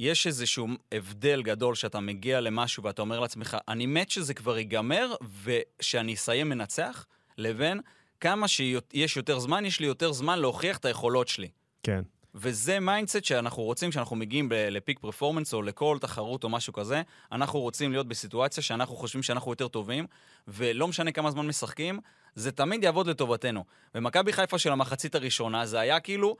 [0.00, 5.14] ויש איזשהו הבדל גדול שאתה מגיע למשהו ואתה אומר לעצמך, אני מת שזה כבר ייגמר
[5.44, 7.06] ושאני אסיים מנצח,
[7.38, 7.80] לבין
[8.20, 11.48] כמה שיש יותר זמן, יש לי יותר זמן להוכיח את היכולות שלי.
[11.82, 12.02] כן.
[12.34, 17.02] וזה mindset שאנחנו רוצים, כשאנחנו מגיעים ל peak performance או לכל תחרות או משהו כזה,
[17.32, 20.06] אנחנו רוצים להיות בסיטואציה שאנחנו חושבים שאנחנו יותר טובים,
[20.48, 22.00] ולא משנה כמה זמן משחקים,
[22.34, 23.64] זה תמיד יעבוד לטובתנו.
[23.94, 26.36] ומכבי חיפה של המחצית הראשונה, זה היה כאילו,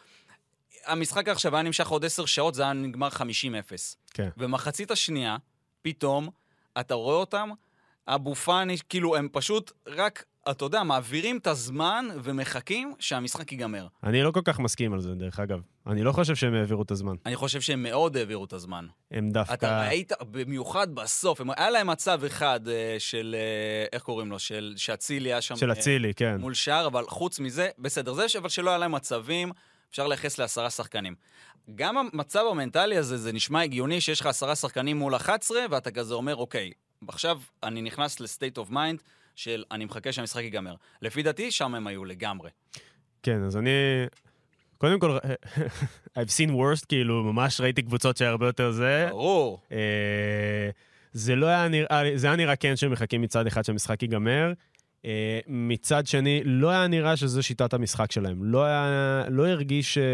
[0.86, 3.20] המשחק עכשיו היה נמשך עוד עשר שעות, זה היה נגמר 50-0.
[4.14, 4.28] כן.
[4.36, 5.36] ומחצית השנייה,
[5.82, 6.28] פתאום,
[6.80, 7.50] אתה רואה אותם,
[8.08, 13.86] אבו פאני, כאילו, הם פשוט רק, אתה יודע, מעבירים את הזמן ומחכים שהמשחק ייגמר.
[14.04, 15.60] אני לא כל כך מסכים על זה, דרך אגב.
[15.86, 17.14] אני לא חושב שהם העבירו את הזמן.
[17.26, 18.86] אני חושב שהם מאוד העבירו את הזמן.
[19.10, 19.54] הם דווקא...
[19.54, 24.38] אתה ראית, במיוחד בסוף, הם- היה להם מצב אחד אה, של, אה, איך קוראים לו?
[24.38, 25.56] של שאצילי היה שם...
[25.56, 26.36] של אה, אצילי, כן.
[26.40, 29.52] מול שער, אבל חוץ מזה, בסדר, זה אבל שלא היה להם מצבים,
[29.90, 31.14] אפשר לייחס לעשרה שחקנים.
[31.74, 36.14] גם המצב המנטלי הזה, זה נשמע הגיוני שיש לך עשרה שחקנים מול 11, ואתה כזה
[36.14, 36.72] אומר, אוקיי,
[37.08, 39.02] עכשיו אני נכנס ל state of mind
[39.36, 40.74] של אני מחכה שהמשחק ייגמר.
[41.02, 42.50] לפי דעתי, שם הם היו לגמרי.
[43.22, 43.70] כן, אז אני...
[44.78, 45.18] קודם כל,
[46.18, 49.06] I've seen worst, כאילו, ממש ראיתי קבוצות שהיה הרבה יותר זה.
[49.10, 49.60] ברור.
[49.72, 50.70] אה,
[51.12, 54.52] זה לא היה נראה זה היה נראה כן שמחכים מצד אחד שהמשחק ייגמר.
[55.08, 58.44] אה, מצד שני, לא היה נראה שזו שיטת המשחק שלהם.
[58.44, 60.04] לא היה, לא הרגיש, אה,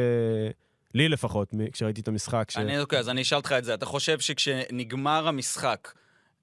[0.94, 2.56] לי לפחות, כשראיתי את המשחק, ש...
[2.56, 3.74] אני, אוקיי, אז אני אשאל אותך את זה.
[3.74, 5.92] אתה חושב שכשנגמר המשחק,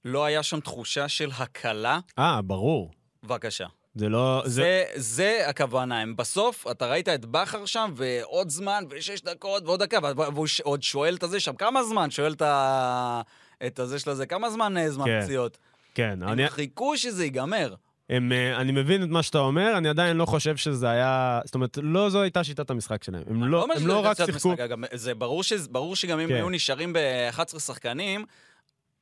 [0.06, 2.00] לא היה שם תחושה של הקלה?
[2.20, 2.92] אה, ברור.
[3.24, 3.66] בבקשה.
[3.96, 4.42] זה לא...
[4.46, 4.52] זה...
[4.52, 9.84] זה, זה הכוונה, הם בסוף, אתה ראית את בכר שם, ועוד זמן, ושש דקות, ועוד
[9.84, 12.12] דקה, והוא ש- עוד שואל את הזה שם, כמה זמן?
[12.12, 13.22] שואל את, ה...
[13.68, 15.22] את הזה של הזה, כמה זמן אה, זמן כן.
[15.24, 15.58] פציעות?
[15.96, 16.44] כן, אני...
[16.44, 17.76] הם חיכו שזה ייגמר.
[18.12, 21.40] הם, אה, אני מבין את מה שאתה אומר, אני עדיין לא חושב שזה היה...
[21.46, 23.24] זאת אומרת, לא זו הייתה שיטת המשחק שלהם.
[23.28, 24.56] הם לא, אומר הם לא רק שיחקו...
[24.94, 26.36] זה ברור, שזה, ברור שגם אם כן.
[26.36, 28.26] היו נשארים ב-11 שחקנים,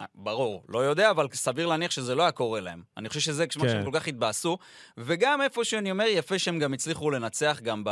[0.01, 2.81] אה, ברור, לא יודע, אבל סביר להניח שזה לא היה קורה להם.
[2.97, 3.69] אני חושב שזה מה כן.
[3.69, 4.57] שהם כל כך התבאסו,
[4.97, 7.89] וגם איפה שאני אומר, יפה שהם גם הצליחו לנצח גם, ב...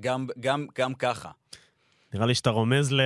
[0.00, 1.30] גם, גם, גם ככה.
[2.14, 3.00] נראה לי שאתה רומז ל...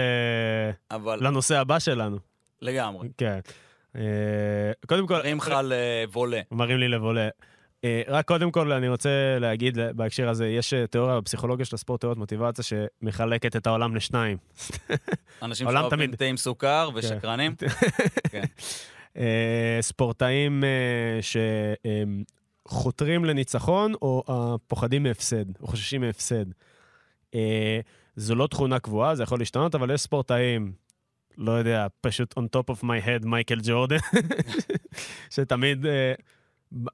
[0.91, 2.19] אבל לנושא הבא שלנו.
[2.63, 3.09] לגמרי.
[3.19, 3.41] כן.
[3.97, 4.03] אה,
[4.87, 5.15] קודם כל...
[5.15, 6.41] מרים לך לוולה.
[6.51, 7.29] מראים לי לבולה.
[7.85, 12.01] אה, רק קודם כל, אני רוצה להגיד בהקשר הזה, יש אה, תיאוריה בפסיכולוגיה של הספורט,
[12.01, 14.37] תיאוריית מוטיבציה, שמחלקת את העולם לשניים.
[15.43, 17.55] אנשים שאוהבים תה עם סוכר ושקרנים.
[18.31, 18.45] כן.
[19.19, 20.65] אה, ספורטאים
[22.67, 26.45] שחותרים לניצחון, או פוחדים מהפסד, או חוששים מהפסד.
[28.17, 30.73] זו לא תכונה קבועה, זה יכול להשתנות, אבל יש ספורטאים,
[31.38, 33.96] לא יודע, פשוט on top of my head, מייקל ג'ורדן,
[35.35, 36.12] שתמיד אה,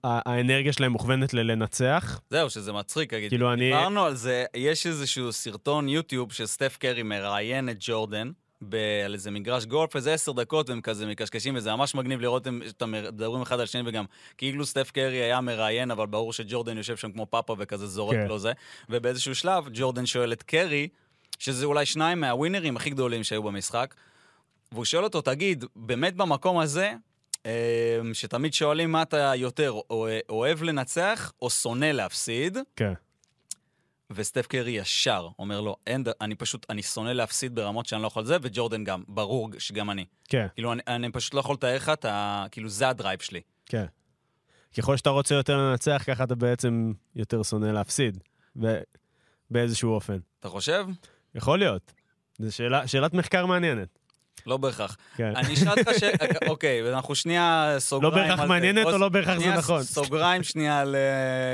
[0.04, 2.20] האנרגיה שלהם מוכוונת ללנצח.
[2.30, 3.28] זהו, שזה מצחיק, אגיד.
[3.28, 8.30] כאילו, אני- דיברנו על זה, יש איזשהו סרטון יוטיוב שסטף קרי מראיין את ג'ורדן.
[8.68, 12.46] ב- על איזה מגרש גולף, איזה עשר דקות, והם כזה מקשקשים, וזה ממש מגניב לראות
[12.46, 14.04] הם- שאתם מדברים אחד על שני, וגם
[14.38, 18.26] כאילו סטף קרי היה מראיין, אבל ברור שג'ורדן יושב שם כמו פאפה וכזה זורק כן.
[18.26, 18.52] לו זה.
[18.88, 20.88] ובאיזשהו שלב, ג'ורדן שואל את קרי,
[21.38, 23.94] שזה אולי שניים מהווינרים הכי גדולים שהיו במשחק,
[24.72, 26.92] והוא שואל אותו, תגיד, באמת במקום הזה,
[27.46, 27.50] אה,
[28.12, 32.92] שתמיד שואלים מה אתה יותר, או- אוהב לנצח או שונא להפסיד, כן.
[34.10, 38.24] וסטף קרי ישר אומר לו, אין, אני פשוט, אני שונא להפסיד ברמות שאני לא יכול
[38.24, 40.04] זה, וג'ורדן גם, ברור שגם אני.
[40.28, 42.46] כן, כאילו, אני, אני פשוט לא יכול לתאר לך את ה...
[42.50, 43.40] כאילו, זה הדרייב שלי.
[43.66, 43.84] כן.
[44.78, 48.18] ככל שאתה רוצה יותר לנצח, ככה אתה בעצם יותר שונא להפסיד,
[48.60, 48.80] ב-
[49.50, 50.18] באיזשהו אופן.
[50.40, 50.86] אתה חושב?
[51.34, 51.92] יכול להיות.
[52.38, 53.98] זו שאלה, שאלת מחקר מעניינת.
[54.46, 54.96] לא בהכרח.
[55.16, 55.36] כן.
[55.36, 56.02] אני אשאל אותך ש...
[56.50, 58.14] אוקיי, אנחנו שנייה לא סוגריים...
[58.14, 59.82] בהכרח על- מעניינת או לא בהכרח זה נכון.
[59.96, 60.96] סוגריים שנייה ל...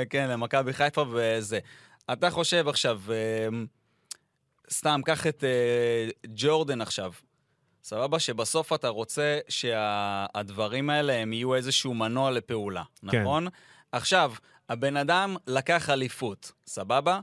[0.09, 1.59] כן, למכבי חיפה וזה.
[2.13, 3.47] אתה חושב עכשיו, אה,
[4.71, 7.11] סתם, קח את אה, ג'ורדן עכשיו.
[7.83, 8.19] סבבה?
[8.19, 13.21] שבסוף אתה רוצה שהדברים האלה הם יהיו איזשהו מנוע לפעולה, כן.
[13.21, 13.47] נכון?
[13.91, 14.33] עכשיו,
[14.69, 17.19] הבן אדם לקח אליפות, סבבה?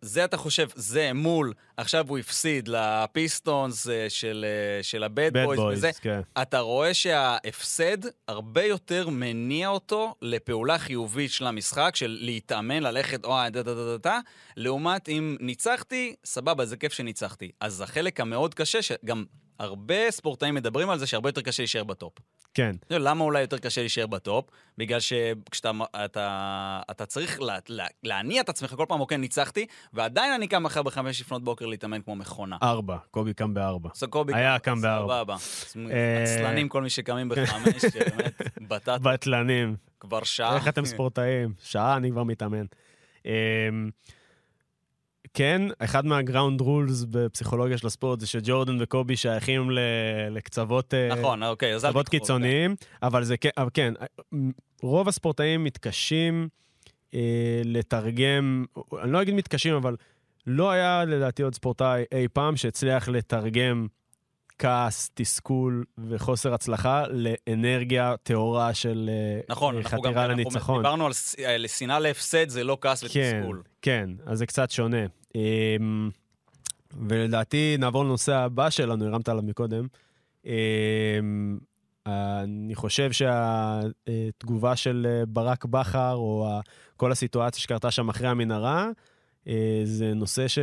[0.00, 5.44] זה אתה חושב, זה מול, עכשיו הוא הפסיד לפיסטונס אה, של, אה, של הבד בד
[5.44, 5.90] בויז וזה.
[6.00, 6.20] כן.
[6.42, 7.96] אתה רואה שההפסד
[8.28, 13.84] הרבה יותר מניע אותו לפעולה חיובית של המשחק, של להתאמן, ללכת, או, דה דה דה
[13.84, 14.18] דה דה,
[14.56, 17.50] לעומת אם ניצחתי, סבבה, זה כיף שניצחתי.
[17.60, 19.24] אז החלק המאוד קשה, שגם
[19.58, 22.12] הרבה ספורטאים מדברים על זה, שהרבה יותר קשה להישאר ב top.
[22.54, 24.44] כן, יודע, למה אולי יותר קשה להישאר ב top?
[24.78, 25.70] בגלל שכשאתה
[26.04, 30.62] אתה, אתה צריך לה, לה, להניע את עצמך כל פעם, אוקיי, ניצחתי, ועדיין אני קם
[30.62, 32.56] מחר בחמש לפנות בוקר להתאמן כמו מכונה.
[32.62, 32.96] ארבע.
[33.10, 33.90] קובי קם בארבע.
[33.94, 35.36] אז קובי היה קם בארבע.
[35.38, 35.90] סבבה.
[35.90, 39.76] אה, עצלנים, כל מי שקמים בחמש, שבאמת, בטט בטלנים.
[40.00, 40.56] כבר שעה.
[40.56, 41.52] איך אתם ספורטאים?
[41.62, 42.64] שעה אני כבר מתאמן.
[45.38, 49.78] כן, אחד מהגראונד רולס בפסיכולוגיה של הספורט זה שג'ורדן וקובי שייכים ל-
[50.30, 50.94] לקצוות...
[50.94, 52.10] אה, נכון, אוקיי, אז אל תיקחו.
[52.10, 53.94] קיצוניים, אבל זה כן, אבל כן,
[54.82, 56.48] רוב הספורטאים מתקשים
[57.14, 57.20] אה,
[57.64, 58.64] לתרגם,
[59.02, 59.96] אני לא אגיד מתקשים, אבל
[60.46, 63.86] לא היה לדעתי עוד ספורטאי אי פעם שהצליח לתרגם
[64.58, 70.82] כעס, תסכול וחוסר הצלחה לאנרגיה טהורה של אה, נכון, אה, אנחנו גם חתירה אנחנו לניצחון.
[70.82, 71.12] דיברנו על
[71.46, 73.62] על שנאה להפסד, זה לא כעס כן, ותסכול.
[73.82, 75.17] כן, אז זה קצת שונה.
[75.34, 76.10] אמ,
[77.08, 79.86] ולדעתי נעבור לנושא הבא שלנו, הרמת עליו מקודם.
[80.46, 81.58] אמ,
[82.06, 86.60] אני חושב שהתגובה של אה, ברק בכר, או
[86.96, 88.88] כל הסיטואציה שקרתה שם אחרי המנהרה,
[89.48, 90.58] אה, זה נושא ש...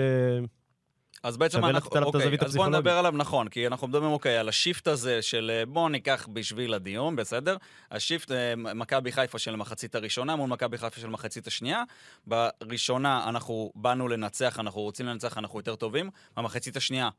[1.25, 2.75] אז בעצם אנחנו, אוקיי, אז הפסיכולוגית.
[2.75, 6.73] נדבר עליו נכון, כי אנחנו מדברים, אוקיי, על השיפט הזה של אה, בואו ניקח בשביל
[6.73, 7.57] הדיון, בסדר?
[7.91, 11.83] השיפט, אה, מכבי חיפה של המחצית הראשונה מול מכבי חיפה של המחצית השנייה.
[12.27, 16.09] בראשונה אנחנו באנו לנצח, אנחנו רוצים לנצח, אנחנו יותר טובים.
[16.37, 17.09] במחצית השנייה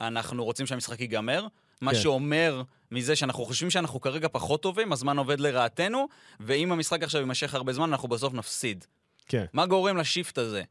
[0.00, 1.46] אנחנו רוצים שהמשחק ייגמר.
[1.80, 1.98] מה כן.
[1.98, 6.08] שאומר מזה שאנחנו חושבים שאנחנו כרגע פחות טובים, הזמן עובד לרעתנו,
[6.40, 8.84] ואם המשחק עכשיו יימשך הרבה זמן, אנחנו בסוף נפסיד.
[9.26, 10.62] כן, מה גורם לשיפט הזה?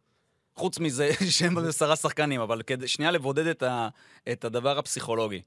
[0.55, 3.87] חוץ מזה שהם עשרה שחקנים, אבל כדי שנייה לבודד את, ה,
[4.31, 5.41] את הדבר הפסיכולוגי.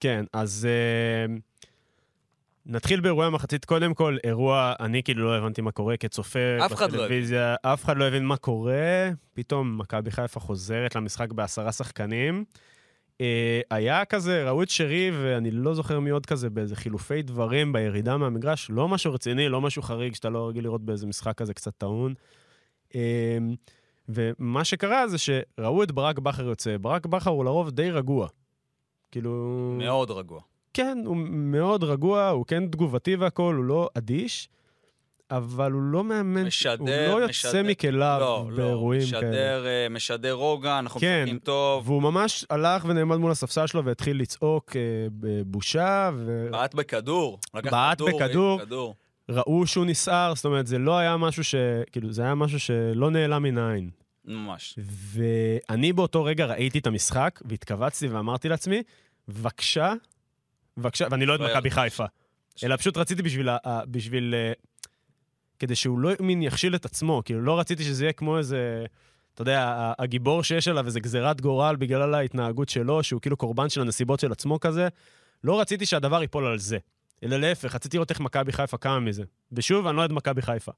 [0.00, 1.34] כן, אז אה,
[2.66, 3.64] נתחיל באירועי המחצית.
[3.64, 6.98] קודם כל, אירוע, אני כאילו לא הבנתי מה קורה כצופה אף אחד לא.
[6.98, 7.54] בטלוויזיה.
[7.62, 9.10] אף אחד לא הבין מה קורה.
[9.34, 12.44] פתאום מכבי חיפה חוזרת למשחק בעשרה שחקנים.
[13.20, 17.72] אה, היה כזה, ראו את שרי, ואני לא זוכר מי עוד כזה, באיזה חילופי דברים
[17.72, 18.70] בירידה מהמגרש.
[18.70, 22.14] לא משהו רציני, לא משהו חריג שאתה לא רגיל לראות באיזה משחק כזה קצת טעון.
[22.94, 23.38] אה,
[24.08, 26.76] ומה שקרה זה שראו את ברק בכר יוצא.
[26.76, 28.28] ברק בכר הוא לרוב די רגוע.
[29.10, 29.30] כאילו...
[29.78, 30.40] מאוד רגוע.
[30.74, 34.48] כן, הוא מאוד רגוע, הוא כן תגובתי והכול, הוא לא אדיש,
[35.30, 39.28] אבל הוא לא מאמן, משדר, הוא לא יוצא משדר- מכליו לא, לא, באירועים כאלה.
[39.28, 41.88] משדר, אה, משדר רוגע, אנחנו כן, משחקים טוב.
[41.88, 44.80] והוא ממש הלך ונעמד מול הספסל שלו והתחיל לצעוק אה,
[45.20, 46.10] בבושה,
[46.50, 47.38] בעט בכדור.
[47.54, 48.94] בעט כדור, בכדור.
[49.28, 51.54] וראו שהוא נסער, זאת אומרת, זה לא היה משהו ש...
[51.92, 53.90] כאילו, זה היה משהו שלא נעלם מן העין.
[54.24, 54.78] ממש.
[54.78, 58.82] ואני באותו רגע ראיתי את המשחק, והתכווצתי ואמרתי לעצמי,
[59.28, 59.92] בבקשה,
[60.76, 61.70] בבקשה, ואני לא את לא מכבי.
[61.70, 62.04] חיפה,
[62.64, 63.58] אלא פשוט רציתי בשביל, ה-
[63.90, 64.52] בשביל, אה,
[65.58, 68.84] כדי שהוא לא מין יכשיל את עצמו, כאילו לא רציתי שזה יהיה כמו איזה,
[69.34, 73.80] אתה יודע, הגיבור שיש עליו איזה גזירת גורל בגלל ההתנהגות שלו, שהוא כאילו קורבן של
[73.80, 74.88] הנסיבות של עצמו כזה,
[75.44, 76.78] לא רציתי שהדבר ייפול על זה.
[77.22, 79.22] אלא להפך, רציתי לראות איך מכבי חיפה קמה מזה.
[79.52, 80.72] ושוב, אני לא אוהד מכבי חיפה.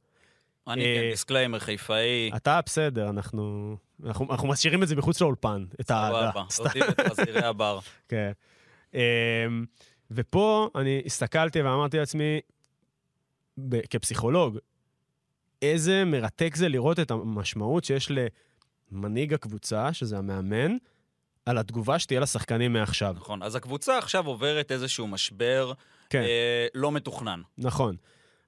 [0.69, 2.31] אני אה, כן, disclaimer, חיפאי.
[2.37, 6.33] אתה בסדר, אנחנו, אנחנו, משאירים את זה מחוץ לאולפן, את האהדה.
[6.51, 6.69] סבבה.
[6.69, 7.79] אותי ואת חזירי הבר.
[8.09, 8.33] כן.
[8.95, 9.01] אמ,
[10.11, 12.41] ופה אני הסתכלתי ואמרתי לעצמי,
[13.91, 14.59] כפסיכולוג,
[15.63, 18.09] איזה מרתק זה לראות את המשמעות שיש
[18.93, 20.77] למנהיג הקבוצה, שזה המאמן,
[21.47, 23.15] על התגובה שתהיה לשחקנים מעכשיו.
[23.17, 23.43] נכון.
[23.43, 25.73] אז הקבוצה עכשיו עוברת איזשהו משבר
[26.15, 27.41] כן, אה, לא מתוכנן.
[27.59, 27.97] נכון.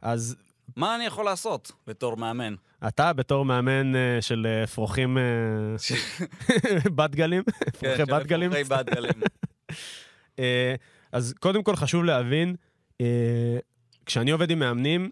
[0.02, 0.36] אז
[0.76, 2.54] מה אני יכול לעשות בתור מאמן?
[2.88, 5.22] אתה בתור מאמן אה, של אה, אפרוחים אה,
[6.96, 9.12] בת גלים, אפרוחי של אפרוחי בת גלים.
[10.38, 10.74] אה,
[11.12, 12.56] אז קודם כל חשוב להבין,
[13.00, 13.58] אה,
[14.06, 15.10] כשאני עובד עם מאמנים,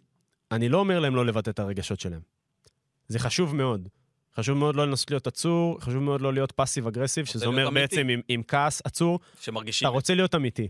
[0.53, 2.21] אני לא אומר להם לא לבטא את הרגשות שלהם.
[3.09, 3.89] זה חשוב מאוד.
[4.37, 7.97] חשוב מאוד לא לנסות להיות עצור, חשוב מאוד לא להיות פאסיב אגרסיב, שזה אומר אמיתי.
[7.97, 9.89] בעצם עם, עם כעס עצור, שמרגישים...
[9.89, 10.69] אתה רוצה להיות אמיתי.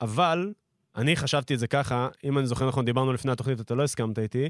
[0.00, 0.52] אבל,
[0.96, 4.18] אני חשבתי את זה ככה, אם אני זוכר נכון, דיברנו לפני התוכנית, אתה לא הסכמת
[4.18, 4.48] איתי,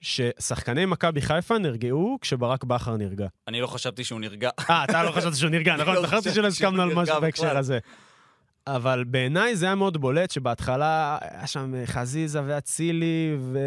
[0.00, 3.26] ששחקני מכבי חיפה נרגעו כשברק בכר נרגע.
[3.48, 4.50] אני לא חשבתי שהוא נרגע.
[4.70, 5.94] אה, אתה לא חשבת שהוא נרגע, נכון?
[5.94, 7.56] לא זכרתי חשבתי שלא הסכמנו על משהו נרגע בהקשר.
[7.56, 7.78] הזה.
[8.66, 13.58] אבל בעיניי זה היה מאוד בולט, שבהתחלה היה שם חזיזה ואצילי, ו...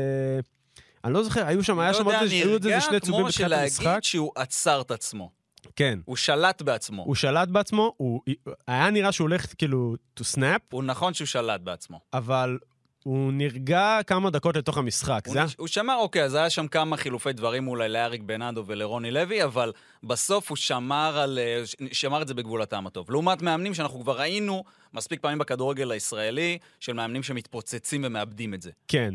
[1.03, 3.27] אני לא זוכר, היו שם, היה שם עוד איזה- היו עוד איזה שני צהובים כמו
[3.29, 3.83] בתחילת המשחק.
[3.83, 5.31] שלהגיד שהוא עצר את עצמו.
[5.75, 5.99] כן.
[6.05, 7.03] הוא שלט בעצמו.
[7.03, 8.21] הוא שלט בעצמו, הוא...
[8.67, 11.99] היה נראה שהוא הולך כאילו to snap, הוא נכון שהוא שלט בעצמו.
[12.13, 12.57] אבל
[13.03, 15.21] הוא נרגע כמה דקות לתוך המשחק.
[15.25, 18.21] הוא זה היה- נש- הוא שמר, אוקיי, אז היה שם כמה חילופי דברים אולי לאריק
[18.21, 19.71] בנאדו ולרוני לוי, אבל
[20.03, 21.61] בסוף הוא שמר, על, אה,
[21.91, 23.11] שמר את זה בגבול הטעם הטוב.
[23.11, 28.71] לעומת מאמנים שאנחנו כבר ראינו מספיק פעמים בכדורגל הישראלי, של מאמנים שמתפוצצים ומאבדים את זה.
[28.88, 29.13] כן.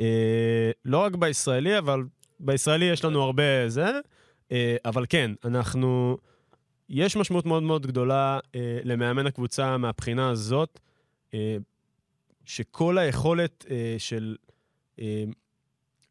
[0.00, 0.06] אה,
[0.84, 2.02] לא רק בישראלי, אבל
[2.40, 3.86] בישראלי יש לנו הרבה זה.
[4.52, 6.18] אה, אבל כן, אנחנו...
[6.88, 10.80] יש משמעות מאוד מאוד גדולה אה, למאמן הקבוצה מהבחינה הזאת,
[11.34, 11.56] אה,
[12.44, 14.36] שכל היכולת אה, של
[14.98, 15.24] אה,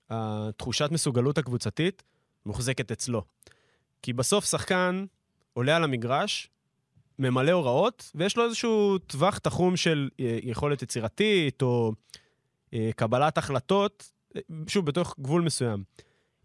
[0.10, 2.04] התחושת מסוגלות הקבוצתית
[2.46, 3.24] מוחזקת אצלו.
[4.02, 5.06] כי בסוף שחקן
[5.54, 6.50] עולה על המגרש,
[7.20, 11.94] ממלא הוראות, ויש לו איזשהו טווח תחום של אה, יכולת יצירתית, או
[12.74, 15.84] אה, קבלת החלטות, אה, שוב, בתוך גבול מסוים.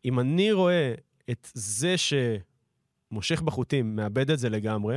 [0.04, 0.94] אם אני רואה
[1.30, 1.94] את זה
[3.10, 4.96] שמושך בחוטים, מאבד את זה לגמרי,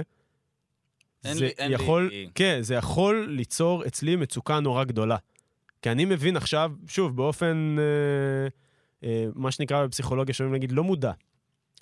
[1.26, 5.18] אין זה לי- אין יכול, לי- כן, זה יכול ליצור אצלי מצוקה נורא גדולה.
[5.82, 8.48] כי אני מבין עכשיו, שוב, באופן, אה,
[9.10, 11.12] אה, מה שנקרא בפסיכולוגיה, שאומרים להגיד, לא מודע.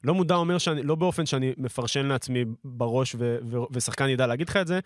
[0.03, 4.49] לא מודע אומר שאני, לא באופן שאני מפרשן לעצמי בראש ו, ו, ושחקן ידע להגיד
[4.49, 4.79] לך את זה,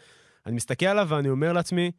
[0.46, 1.92] אני מסתכל עליו ואני אומר לעצמי,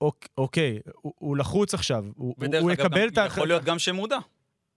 [0.00, 3.78] אוק, אוקיי, הוא, הוא לחוץ עכשיו, הוא, הוא אגב, יקבל את ההח- יכול להיות גם
[3.78, 4.18] שמודע.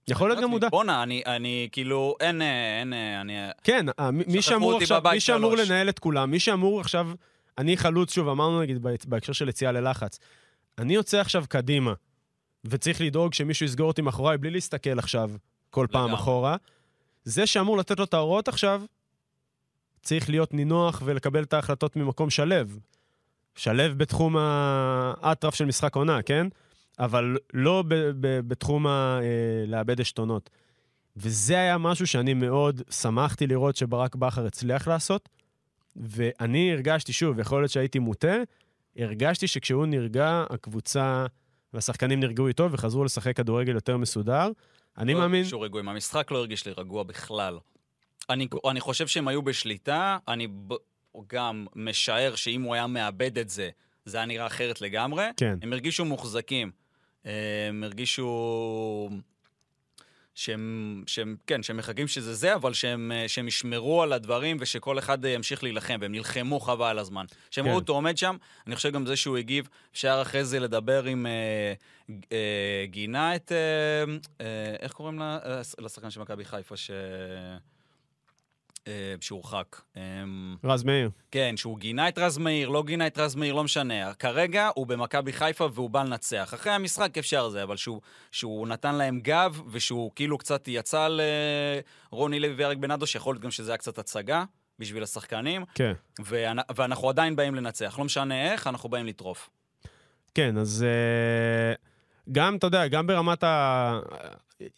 [0.08, 0.68] יכול להיות גם מודע.
[0.68, 3.32] בואנה, אני, אני כאילו, אין, אה, אין, אה, אני...
[3.64, 5.56] כן, אה, מי- מי שאמור עכשיו, מי שאמור.
[5.56, 7.10] לנהל את כולם, מי שאמור עכשיו,
[7.58, 10.18] אני חלוץ, שוב, אמרנו נגיד בהק- בהקשר של יציאה ללחץ,
[10.78, 11.92] אני יוצא עכשיו קדימה,
[12.64, 15.30] וצריך לדאוג שמישהו יסגור אותי מאחוריי בלי להסתכל עכשיו
[15.70, 16.20] כל פעם לגמרי.
[16.20, 16.56] אחורה.
[17.24, 18.82] זה שאמור לתת לו את ההוראות עכשיו,
[20.02, 22.78] צריך להיות נינוח ולקבל את ההחלטות ממקום שלב.
[23.56, 26.46] שלב בתחום האטרף של משחק עונה, כן?
[26.98, 29.20] אבל לא ב- ב- בתחום ה...
[29.22, 30.50] אה, לאבד עשתונות.
[31.16, 35.28] וזה היה משהו שאני מאוד שמחתי לראות שברק בכר הצליח לעשות,
[35.96, 38.36] ואני הרגשתי, שוב, יכול להיות שהייתי מוטה,
[38.96, 41.26] הרגשתי שכשהוא נרגע, הקבוצה
[41.74, 44.48] והשחקנים נרגעו איתו וחזרו לשחק כדורגל יותר מסודר.
[44.98, 45.40] אני לא מאמין...
[45.40, 45.88] הרגישו רגועים.
[45.88, 47.58] המשחק לא הרגיש לי רגוע בכלל.
[48.30, 50.74] אני, אני חושב שהם היו בשליטה, אני ב,
[51.26, 53.70] גם משער שאם הוא היה מאבד את זה,
[54.04, 55.24] זה היה נראה אחרת לגמרי.
[55.36, 55.58] כן.
[55.62, 56.70] הם הרגישו מוחזקים.
[57.24, 59.10] הם הרגישו
[60.34, 65.24] שהם, שהם, כן, שהם מחכים שזה זה, אבל שהם, שהם ישמרו על הדברים ושכל אחד
[65.24, 67.24] ימשיך להילחם, והם נלחמו חבל על הזמן.
[67.50, 67.70] כשהם כן.
[67.70, 71.26] ראו אותו עומד שם, אני חושב גם זה שהוא הגיב, אפשר אחרי זה לדבר עם
[71.26, 71.72] אה,
[72.32, 75.22] אה, גינה את, אה, אה, איך קוראים?
[75.22, 76.90] אה, לשחקן של מכבי חיפה, ש...
[78.86, 79.80] אה, שהורחק.
[79.96, 80.02] אה,
[80.64, 81.10] רז מאיר.
[81.30, 84.14] כן, שהוא גינה את רז מאיר, לא גינה את רז מאיר, לא משנה.
[84.14, 86.50] כרגע הוא במכבי חיפה והוא בא לנצח.
[86.54, 88.00] אחרי המשחק אפשר זה, אבל שהוא,
[88.30, 91.08] שהוא נתן להם גב, ושהוא כאילו קצת יצא
[92.12, 94.44] לרוני לוי ואריק בנאדו, שיכול להיות גם שזה היה קצת הצגה
[94.78, 95.64] בשביל השחקנים.
[95.74, 95.92] כן.
[96.24, 96.58] ואנ...
[96.76, 97.98] ואנחנו עדיין באים לנצח.
[97.98, 99.50] לא משנה איך, אנחנו באים לטרוף.
[100.34, 101.74] כן, אז אה,
[102.32, 104.00] גם, אתה יודע, גם ברמת ה...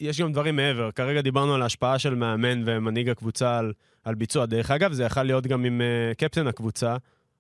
[0.01, 0.91] יש גם דברים מעבר.
[0.91, 3.73] כרגע דיברנו על ההשפעה של מאמן ומנהיג הקבוצה על,
[4.05, 4.47] על ביצוע.
[4.47, 6.97] דרך אגב, זה יכול להיות גם עם uh, קפטן הקבוצה,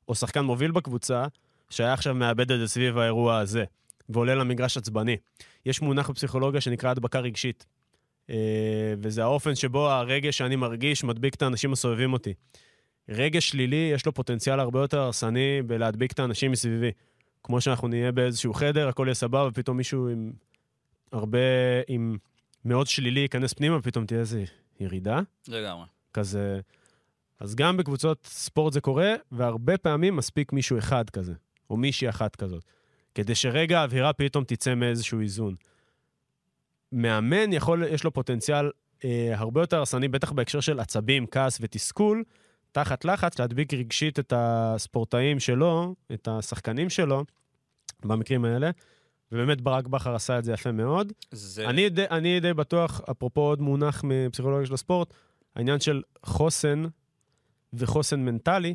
[0.09, 1.25] או שחקן מוביל בקבוצה,
[1.71, 3.65] שהיה עכשיו מאבד את זה סביב האירוע הזה,
[4.09, 5.17] ועולה למגרש עצבני.
[5.67, 7.67] יש מונח בפסיכולוגיה שנקרא הדבקה רגשית,
[8.27, 8.33] uh,
[8.99, 12.35] וזה האופן שבו הרגש שאני מרגיש מדביק את האנשים הסובבים אותי.
[13.09, 16.91] רגש שלילי, יש לו פוטנציאל הרבה יותר הרסני בלהדביק את האנשים מסביבי.
[17.43, 20.33] כמו שאנחנו נהיה באיזשהו חדר, הכל יהיה סבבה, ופתאום מישהו עם
[21.13, 21.39] הרבה,
[21.89, 22.17] עם
[22.65, 24.39] מאוד שלילי ייכנס פנימה, ופתאום תהיה איזו
[24.81, 25.21] ירידה.
[25.49, 25.85] לגמרי.
[26.15, 26.61] כזה.
[27.41, 31.33] אז גם בקבוצות ספורט זה קורה, והרבה פעמים מספיק מישהו אחד כזה,
[31.71, 32.65] או מישהי אחת כזאת,
[33.15, 35.55] כדי שרגע האווירה פתאום תצא מאיזשהו איזון.
[36.93, 38.71] מאמן יכול, יש לו פוטנציאל
[39.05, 42.25] אה, הרבה יותר הרסני, בטח בהקשר של עצבים, כעס ותסכול,
[42.73, 47.25] תחת לחץ, להדביק רגשית את הספורטאים שלו, את השחקנים שלו,
[48.05, 48.71] במקרים האלה.
[49.33, 51.13] ובאמת ברק בכר עשה את זה יפה מאוד.
[51.31, 51.67] זה...
[51.69, 55.15] אני, די, אני די בטוח, אפרופו עוד מונח מפסיכולוגיה של הספורט,
[55.57, 56.84] העניין של חוסן
[57.72, 58.74] וחוסן מנטלי,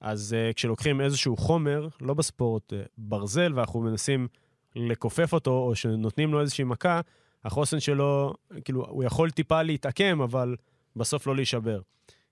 [0.00, 4.28] אז uh, כשלוקחים איזשהו חומר, לא בספורט, uh, ברזל, ואנחנו מנסים
[4.76, 7.00] לכופף אותו, או שנותנים לו איזושהי מכה,
[7.44, 10.56] החוסן שלו, כאילו, הוא יכול טיפה להתעקם, אבל
[10.96, 11.80] בסוף לא להישבר.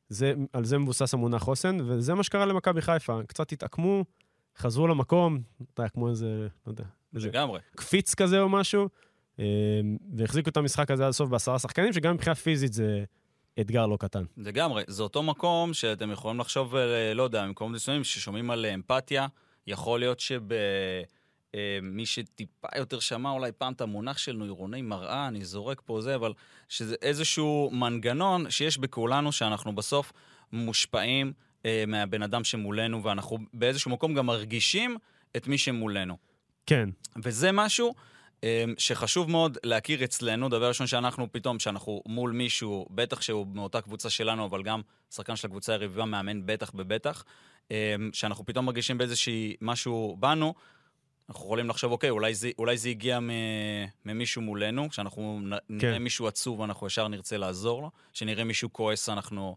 [0.09, 3.21] זה, על זה מבוסס המונח חוסן, וזה מה שקרה למכבי חיפה.
[3.27, 4.05] קצת התעקמו,
[4.59, 6.85] חזרו למקום, אתה יודע, כמו איזה, לא יודע,
[7.15, 7.61] איזה לגמרי.
[7.77, 8.89] קפיץ כזה או משהו,
[9.39, 9.45] אה,
[10.17, 13.05] והחזיקו את המשחק הזה עד הסוף בעשרה שחקנים, שגם מבחינה פיזית זה
[13.61, 14.25] אתגר לא קטן.
[14.37, 14.83] לגמרי.
[14.87, 19.27] זה אותו מקום שאתם יכולים לחשוב, אה, לא יודע, במקומות מסוימים ששומעים על אמפתיה,
[19.67, 20.53] יכול להיות שב...
[21.55, 26.01] אה, מי שטיפה יותר שמע אולי פעם את המונח של נוירוני מראה, אני זורק פה
[26.01, 26.33] זה, אבל
[26.69, 30.13] שזה איזשהו מנגנון שיש בכולנו, שאנחנו בסוף
[30.53, 31.33] מושפעים
[31.67, 34.97] אה, מהבן אדם שמולנו, ואנחנו באיזשהו מקום גם מרגישים
[35.37, 36.17] את מי שמולנו.
[36.67, 36.89] כן.
[37.23, 37.95] וזה משהו אה,
[38.79, 40.49] שחשוב מאוד להכיר אצלנו.
[40.49, 44.81] דבר ראשון שאנחנו פתאום, שאנחנו מול מישהו, בטח שהוא מאותה קבוצה שלנו, אבל גם
[45.11, 47.25] שחקן של הקבוצה היריבה, מאמן בטח ובטח,
[47.71, 50.55] אה, שאנחנו פתאום מרגישים באיזשהי משהו בנו,
[51.29, 53.19] אנחנו יכולים לחשוב, אוקיי, אולי זה, אולי זה הגיע
[54.05, 55.57] ממישהו מולנו, כשאנחנו כן.
[55.69, 59.57] נראה מישהו עצוב, אנחנו ישר נרצה לעזור לו, כשנראה מישהו כועס, אנחנו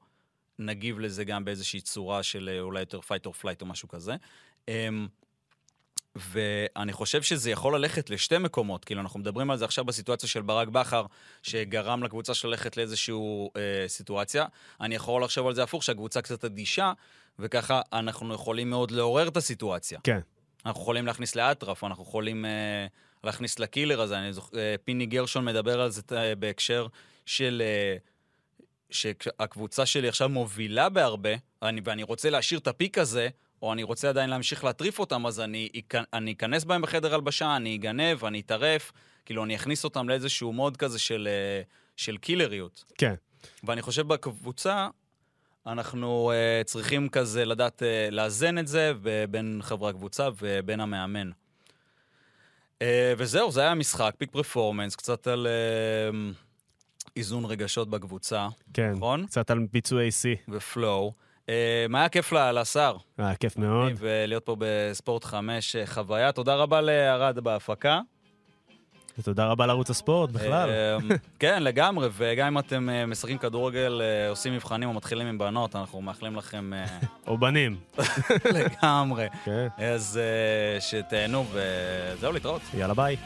[0.60, 4.16] נגיב לזה גם באיזושהי צורה של אה, אולי יותר fight or flight או משהו כזה.
[6.16, 10.42] ואני חושב שזה יכול ללכת לשתי מקומות, כאילו אנחנו מדברים על זה עכשיו בסיטואציה של
[10.42, 11.06] ברק בכר,
[11.44, 13.16] שגרם לקבוצה שלו ללכת לאיזושהי
[13.58, 14.46] אה, סיטואציה.
[14.82, 16.94] אני יכול לחשוב על זה הפוך, שהקבוצה קצת אדישה,
[17.40, 20.00] וככה אנחנו יכולים מאוד לעורר את הסיטואציה.
[20.04, 20.20] כן.
[20.66, 22.88] אנחנו יכולים להכניס לאטרף, אנחנו יכולים אה,
[23.24, 24.20] להכניס לקילר הזה.
[24.20, 26.88] אני זוכר, אה, פיני גרשון מדבר על זה אה, בהקשר
[27.26, 27.62] של...
[27.66, 27.98] אה,
[28.90, 31.30] שהקבוצה שלי עכשיו מובילה בהרבה,
[31.62, 33.30] אני, ואני רוצה להשאיר את הפיק הזה,
[33.66, 35.70] או אני רוצה עדיין להמשיך להטריף אותם, אז אני,
[36.14, 38.92] אני אכנס בהם בחדר הלבשה, אני אגנב, אני אטרף,
[39.26, 41.62] כאילו אני אכניס אותם לאיזשהו מוד כזה של, אה,
[41.98, 42.84] של קילריות.
[42.98, 43.14] כן.
[43.64, 44.88] ואני חושב בקבוצה,
[45.68, 48.94] אנחנו uh, צריכים כזה לדעת uh, לאזן את זה
[49.30, 51.30] בין חברי הקבוצה ובין המאמן.
[52.80, 52.84] Uh,
[53.18, 55.48] וזהו, זה היה המשחק, פיק פרפורמנס, קצת על
[56.12, 56.16] uh,
[57.16, 59.26] איזון רגשות בקבוצה, כן, נכון?
[59.26, 60.36] קצת על ביצועי שיא.
[60.50, 61.25] ופלואו.
[61.46, 61.50] Uh,
[61.90, 62.98] מה היה כיף לשר?
[63.18, 63.92] היה כיף מאוד.
[63.98, 66.32] ולהיות פה בספורט 5 חוויה.
[66.32, 68.00] תודה רבה לארד בהפקה.
[69.20, 70.70] ותודה רבה לערוץ הספורט בכלל.
[71.40, 75.76] כן, לגמרי, וגם אם אתם אה, משחקים כדורגל, אה, עושים מבחנים או מתחילים עם בנות,
[75.76, 76.74] אנחנו מאחלים לכם...
[76.74, 76.86] אה,
[77.28, 77.76] או בנים.
[78.58, 79.28] לגמרי.
[79.46, 79.68] כן.
[79.78, 80.20] אז
[80.80, 82.62] שתהנו, וזהו, להתראות.
[82.74, 83.18] יאללה, ביי.